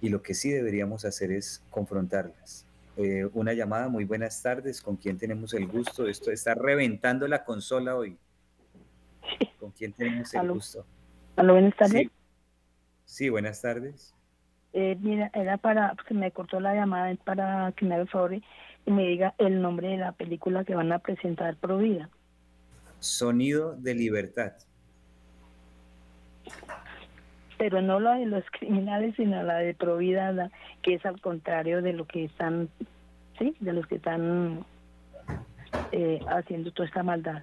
y 0.00 0.10
lo 0.10 0.22
que 0.22 0.34
sí 0.34 0.50
deberíamos 0.50 1.04
hacer 1.04 1.32
es 1.32 1.62
confrontarlas. 1.70 2.64
Eh, 2.96 3.28
una 3.32 3.52
llamada, 3.52 3.88
muy 3.88 4.04
buenas 4.04 4.40
tardes, 4.42 4.80
¿con 4.80 4.96
quién 4.96 5.18
tenemos 5.18 5.54
el 5.54 5.66
gusto? 5.66 6.06
Esto 6.06 6.30
está 6.30 6.54
reventando 6.54 7.26
la 7.26 7.44
consola 7.44 7.96
hoy. 7.96 8.16
¿Con 9.58 9.72
quién 9.72 9.92
tenemos 9.92 10.32
el 10.34 10.52
gusto? 10.52 10.84
Aló, 11.36 11.54
buenas 11.54 11.76
tardes. 11.76 12.08
Sí, 13.04 13.28
buenas 13.28 13.60
tardes. 13.60 14.14
Eh, 14.72 14.96
mira, 15.00 15.30
era 15.34 15.56
para, 15.56 15.96
que 16.06 16.14
me 16.14 16.30
cortó 16.30 16.60
la 16.60 16.74
llamada, 16.74 17.14
para 17.24 17.72
que 17.72 17.86
me 17.86 17.94
haga 17.94 18.06
favor 18.06 18.34
y 18.34 18.42
me 18.90 19.04
diga 19.04 19.34
el 19.38 19.62
nombre 19.62 19.88
de 19.88 19.96
la 19.96 20.12
película 20.12 20.64
que 20.64 20.74
van 20.74 20.92
a 20.92 20.98
presentar 20.98 21.56
Pro 21.56 21.78
Vida. 21.78 22.08
Sonido 23.00 23.74
de 23.76 23.94
Libertad. 23.94 24.52
Pero 27.58 27.82
no 27.82 28.00
la 28.00 28.16
de 28.16 28.26
los 28.26 28.44
criminales, 28.58 29.14
sino 29.16 29.42
la 29.42 29.58
de 29.58 29.74
Provida, 29.74 30.50
que 30.82 30.94
es 30.94 31.04
al 31.06 31.20
contrario 31.20 31.82
de 31.82 31.92
lo 31.92 32.06
que 32.06 32.24
están, 32.24 32.68
sí, 33.38 33.54
de 33.60 33.72
los 33.72 33.86
que 33.86 33.96
están 33.96 34.64
eh, 35.92 36.20
haciendo 36.28 36.72
toda 36.72 36.88
esta 36.88 37.02
maldad. 37.02 37.42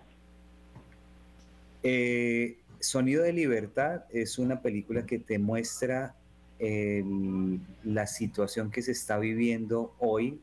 Eh, 1.83 2.57
Sonido 2.79 3.23
de 3.23 3.33
Libertad 3.33 4.03
es 4.11 4.39
una 4.39 4.61
película 4.61 5.05
que 5.05 5.19
te 5.19 5.39
muestra 5.39 6.15
la 7.83 8.07
situación 8.07 8.71
que 8.71 8.81
se 8.81 8.93
está 8.93 9.19
viviendo 9.19 9.93
hoy 9.99 10.39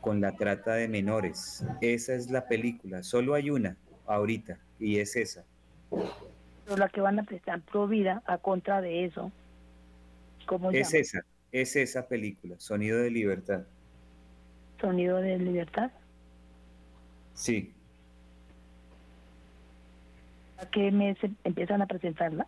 con 0.00 0.20
la 0.20 0.32
trata 0.32 0.74
de 0.74 0.88
menores. 0.88 1.64
Esa 1.80 2.14
es 2.14 2.30
la 2.30 2.46
película, 2.46 3.02
solo 3.02 3.34
hay 3.34 3.50
una, 3.50 3.76
ahorita 4.08 4.58
y 4.78 4.98
es 4.98 5.14
esa. 5.16 5.44
Pero 5.90 6.76
la 6.76 6.88
que 6.88 7.00
van 7.00 7.18
a 7.18 7.22
prestar 7.22 7.60
pro 7.62 7.86
vida 7.86 8.22
a 8.26 8.38
contra 8.38 8.80
de 8.80 9.04
eso. 9.04 9.30
¿Cómo 10.46 10.70
es 10.70 10.94
esa, 10.94 11.20
es 11.52 11.76
esa 11.76 12.08
película, 12.08 12.56
Sonido 12.58 12.98
de 12.98 13.10
Libertad. 13.10 13.64
Sonido 14.80 15.18
de 15.18 15.38
Libertad. 15.38 15.90
Sí. 17.34 17.72
¿A 20.58 20.66
qué 20.70 20.90
mes 20.90 21.16
empiezan 21.44 21.82
a 21.82 21.86
presentarla? 21.86 22.46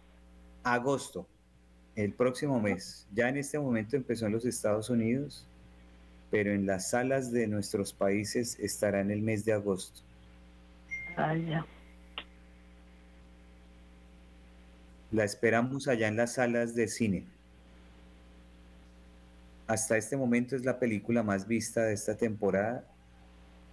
Agosto, 0.65 1.27
el 1.95 2.13
próximo 2.13 2.61
mes. 2.61 3.07
Ya 3.13 3.29
en 3.29 3.37
este 3.37 3.59
momento 3.59 3.97
empezó 3.97 4.27
en 4.27 4.33
los 4.33 4.45
Estados 4.45 4.91
Unidos, 4.91 5.47
pero 6.31 6.53
en 6.53 6.67
las 6.67 6.91
salas 6.91 7.33
de 7.33 7.47
nuestros 7.47 7.93
países 7.93 8.59
estará 8.59 9.01
en 9.01 9.11
el 9.11 9.23
mes 9.23 9.45
de 9.45 9.53
agosto. 9.53 10.03
Ah, 11.17 11.35
La 15.11 15.25
esperamos 15.25 15.89
allá 15.89 16.09
en 16.09 16.17
las 16.17 16.35
salas 16.35 16.75
de 16.75 16.89
cine. 16.89 17.25
Hasta 19.67 19.97
este 19.97 20.17
momento 20.17 20.57
es 20.57 20.65
la 20.65 20.79
película 20.79 21.23
más 21.23 21.47
vista 21.47 21.85
de 21.85 21.95
esta 21.95 22.17
temporada. 22.17 22.85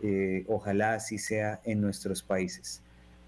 Eh, 0.02 0.46
ojalá 0.48 0.94
así 0.94 1.18
sea 1.18 1.62
en 1.64 1.82
nuestros 1.82 2.22
países. 2.22 2.82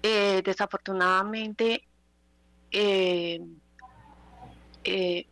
Eh, 0.02 0.42
desafortunadamente, 0.44 1.86
eh, 2.72 3.42
eh, 4.86 5.28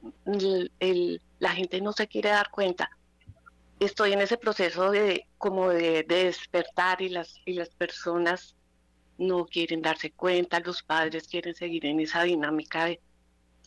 la 1.40 1.52
gente 1.52 1.82
no 1.82 1.94
se 1.94 2.08
quiere 2.08 2.30
dar 2.30 2.50
cuenta. 2.50 2.90
Estoy 3.80 4.14
en 4.14 4.22
ese 4.22 4.38
proceso 4.38 4.92
de 4.92 5.28
como 5.38 5.70
de, 5.70 6.04
despertar 6.04 7.02
y 7.02 7.10
las, 7.10 7.36
y 7.46 7.54
las 7.54 7.70
personas 7.70 8.56
no 9.18 9.46
quieren 9.46 9.82
darse 9.82 10.12
cuenta, 10.12 10.60
los 10.60 10.84
padres 10.84 11.28
quieren 11.28 11.56
seguir 11.56 11.86
en 11.86 12.00
esa 12.00 12.24
dinámica 12.24 12.86
de 12.86 13.02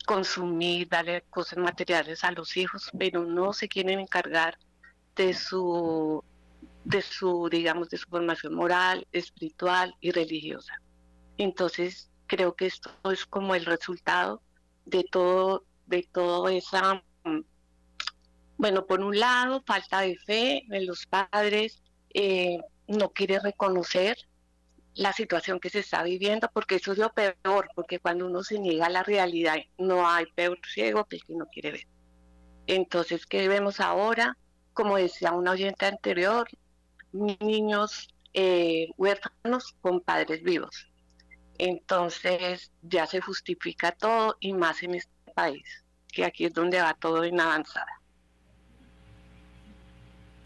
consumir, 0.07 0.89
darle 0.89 1.23
cosas 1.31 1.59
materiales 1.59 2.25
a 2.25 2.33
los 2.33 2.57
hijos, 2.57 2.91
pero 2.99 3.25
no 3.25 3.53
se 3.53 3.69
quieren 3.69 4.01
encargar 4.01 4.59
de 5.17 5.35
su, 5.35 6.25
de 6.85 7.03
su, 7.03 7.49
digamos, 7.51 7.91
de 7.91 7.99
su 7.99 8.09
formación 8.09 8.55
moral, 8.55 9.07
espiritual 9.13 9.95
y 10.01 10.13
religiosa. 10.13 10.81
Entonces, 11.37 12.11
creo 12.27 12.55
que 12.55 12.67
esto 12.67 12.91
es 13.11 13.27
como 13.27 13.55
el 13.55 13.65
resultado 13.65 14.43
de 14.87 15.05
todo, 15.05 15.65
de 15.87 16.09
todo 16.13 16.49
esa, 16.49 17.03
bueno, 18.61 18.85
por 18.85 19.01
un 19.01 19.19
lado, 19.19 19.63
falta 19.67 20.03
de 20.03 20.19
fe 20.19 20.65
en 20.71 20.87
los 20.87 21.07
padres, 21.07 21.83
eh, 22.13 22.59
no 22.87 23.11
quiere 23.11 23.39
reconocer 23.41 24.19
la 24.93 25.15
situación 25.15 25.61
que 25.61 25.71
se 25.71 25.79
está 25.79 26.03
viviendo, 26.03 26.51
porque 26.53 26.75
eso 26.75 26.93
es 26.93 26.99
lo 26.99 27.11
peor, 27.15 27.71
porque 27.75 28.01
cuando 28.01 28.27
uno 28.27 28.43
se 28.43 28.59
niega 28.59 28.85
a 28.85 28.91
la 28.91 29.03
realidad, 29.03 29.57
no 29.79 30.07
hay 30.07 30.27
peor 30.35 30.59
ciego 30.67 31.07
que 31.07 31.17
el 31.17 31.25
que 31.25 31.37
no 31.37 31.47
quiere 31.47 31.71
ver. 31.71 31.87
Entonces, 32.67 33.25
¿qué 33.25 33.49
vemos 33.49 33.81
ahora? 33.81 34.37
Como 34.75 34.99
decía 34.99 35.33
una 35.33 35.53
oyente 35.53 35.87
anterior, 35.87 36.47
niños 37.13 38.15
eh, 38.35 38.89
huérfanos 38.99 39.75
con 39.81 40.03
padres 40.03 40.43
vivos. 40.43 40.87
Entonces, 41.57 42.73
ya 42.83 43.07
se 43.07 43.23
justifica 43.23 43.93
todo 43.93 44.37
y 44.39 44.53
más 44.53 44.83
en 44.83 44.97
este 44.97 45.33
país, 45.35 45.83
que 46.13 46.27
aquí 46.27 46.45
es 46.45 46.53
donde 46.53 46.83
va 46.83 46.93
todo 46.93 47.25
en 47.25 47.41
avanzada. 47.41 48.00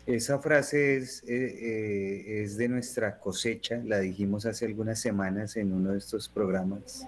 Esa 0.07 0.39
frase 0.39 0.99
es, 0.99 1.23
eh, 1.23 1.29
eh, 1.29 2.43
es 2.43 2.59
de 2.59 2.69
nuestra 2.69 3.19
cosecha, 3.19 3.81
la 3.85 4.01
dijimos 4.01 4.45
hace 4.45 4.67
algunas 4.67 5.01
semanas 5.01 5.57
en 5.57 5.73
uno 5.73 5.93
de 5.93 5.99
estos 5.99 6.29
programas. 6.29 7.07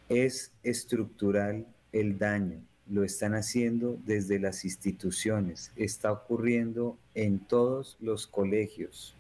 es 0.10 0.52
estructural 0.64 1.68
el 1.92 2.18
daño, 2.18 2.62
lo 2.88 3.04
están 3.04 3.36
haciendo 3.36 4.00
desde 4.06 4.40
las 4.40 4.66
instituciones, 4.66 5.72
está 5.76 6.12
ocurriendo 6.12 6.98
en 7.14 7.40
todos 7.40 7.96
los 8.00 8.26
colegios. 8.26 9.16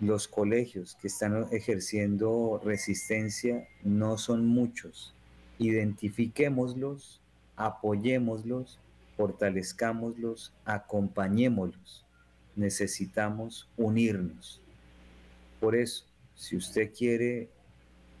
Los 0.00 0.26
colegios 0.26 0.96
que 1.00 1.08
están 1.08 1.46
ejerciendo 1.52 2.60
resistencia 2.64 3.68
no 3.82 4.18
son 4.18 4.46
muchos. 4.46 5.14
Identifiquémoslos, 5.58 7.20
apoyémoslos, 7.56 8.78
fortalezcámoslos, 9.16 10.52
acompañémoslos. 10.64 12.04
Necesitamos 12.56 13.68
unirnos. 13.76 14.60
Por 15.60 15.76
eso, 15.76 16.04
si 16.34 16.56
usted 16.56 16.92
quiere 16.92 17.48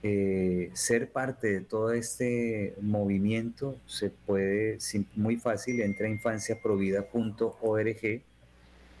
eh, 0.06 0.70
ser 0.74 1.10
parte 1.10 1.50
de 1.50 1.62
todo 1.62 1.94
este 1.94 2.74
movimiento 2.82 3.80
se 3.86 4.10
puede 4.10 4.76
muy 5.16 5.38
fácil, 5.38 5.80
entra 5.80 6.06
a 6.06 6.10
infanciaprovida.org, 6.10 8.22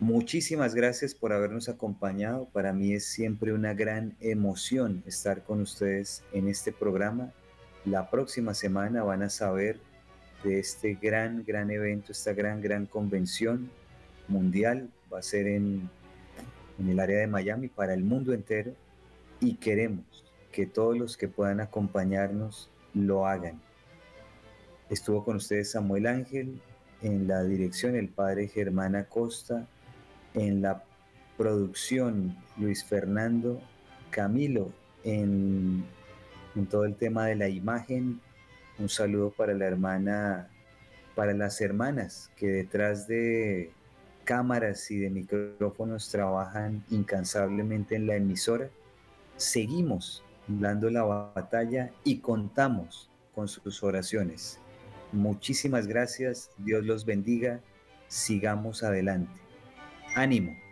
Muchísimas 0.00 0.74
gracias 0.74 1.14
por 1.14 1.32
habernos 1.32 1.68
acompañado. 1.68 2.48
Para 2.52 2.72
mí 2.72 2.94
es 2.94 3.06
siempre 3.06 3.52
una 3.52 3.74
gran 3.74 4.16
emoción 4.20 5.04
estar 5.06 5.44
con 5.44 5.60
ustedes 5.60 6.24
en 6.32 6.48
este 6.48 6.72
programa. 6.72 7.32
La 7.84 8.10
próxima 8.10 8.54
semana 8.54 9.04
van 9.04 9.22
a 9.22 9.30
saber 9.30 9.78
de 10.42 10.58
este 10.58 10.98
gran, 11.00 11.44
gran 11.46 11.70
evento, 11.70 12.10
esta 12.10 12.32
gran, 12.32 12.60
gran 12.60 12.86
convención 12.86 13.70
mundial. 14.28 14.90
Va 15.12 15.20
a 15.20 15.22
ser 15.22 15.46
en, 15.46 15.88
en 16.78 16.88
el 16.88 17.00
área 17.00 17.18
de 17.18 17.26
Miami 17.26 17.68
para 17.68 17.94
el 17.94 18.04
mundo 18.04 18.32
entero 18.32 18.72
y 19.40 19.54
queremos 19.54 20.24
que 20.52 20.66
todos 20.66 20.96
los 20.96 21.16
que 21.16 21.28
puedan 21.28 21.60
acompañarnos 21.60 22.70
lo 22.94 23.26
hagan. 23.26 23.60
Estuvo 24.88 25.24
con 25.24 25.36
ustedes 25.36 25.72
Samuel 25.72 26.06
Ángel, 26.06 26.60
en 27.02 27.28
la 27.28 27.42
dirección 27.42 27.96
el 27.96 28.08
padre 28.08 28.48
Germán 28.48 28.94
Acosta, 28.94 29.66
en 30.34 30.62
la 30.62 30.84
producción 31.36 32.36
Luis 32.56 32.84
Fernando 32.84 33.60
Camilo, 34.10 34.72
en, 35.04 35.84
todo 36.70 36.84
el 36.84 36.94
tema 36.94 37.26
de 37.26 37.36
la 37.36 37.48
imagen. 37.48 38.20
Un 38.78 38.88
saludo 38.88 39.30
para 39.30 39.54
la 39.54 39.66
hermana, 39.66 40.48
para 41.14 41.34
las 41.34 41.60
hermanas 41.60 42.30
que 42.36 42.46
detrás 42.46 43.06
de 43.06 43.72
cámaras 44.26 44.90
y 44.90 44.98
de 44.98 45.08
micrófonos 45.08 46.10
trabajan 46.10 46.84
incansablemente 46.90 47.96
en 47.96 48.06
la 48.06 48.16
emisora. 48.16 48.68
Seguimos 49.36 50.22
dando 50.48 50.90
la 50.90 51.04
batalla 51.04 51.92
y 52.04 52.18
contamos 52.18 53.08
con 53.34 53.48
sus 53.48 53.82
oraciones. 53.82 54.58
Muchísimas 55.12 55.86
gracias, 55.86 56.50
Dios 56.58 56.84
los 56.84 57.06
bendiga, 57.06 57.60
sigamos 58.08 58.82
adelante. 58.82 59.40
Ánimo. 60.14 60.65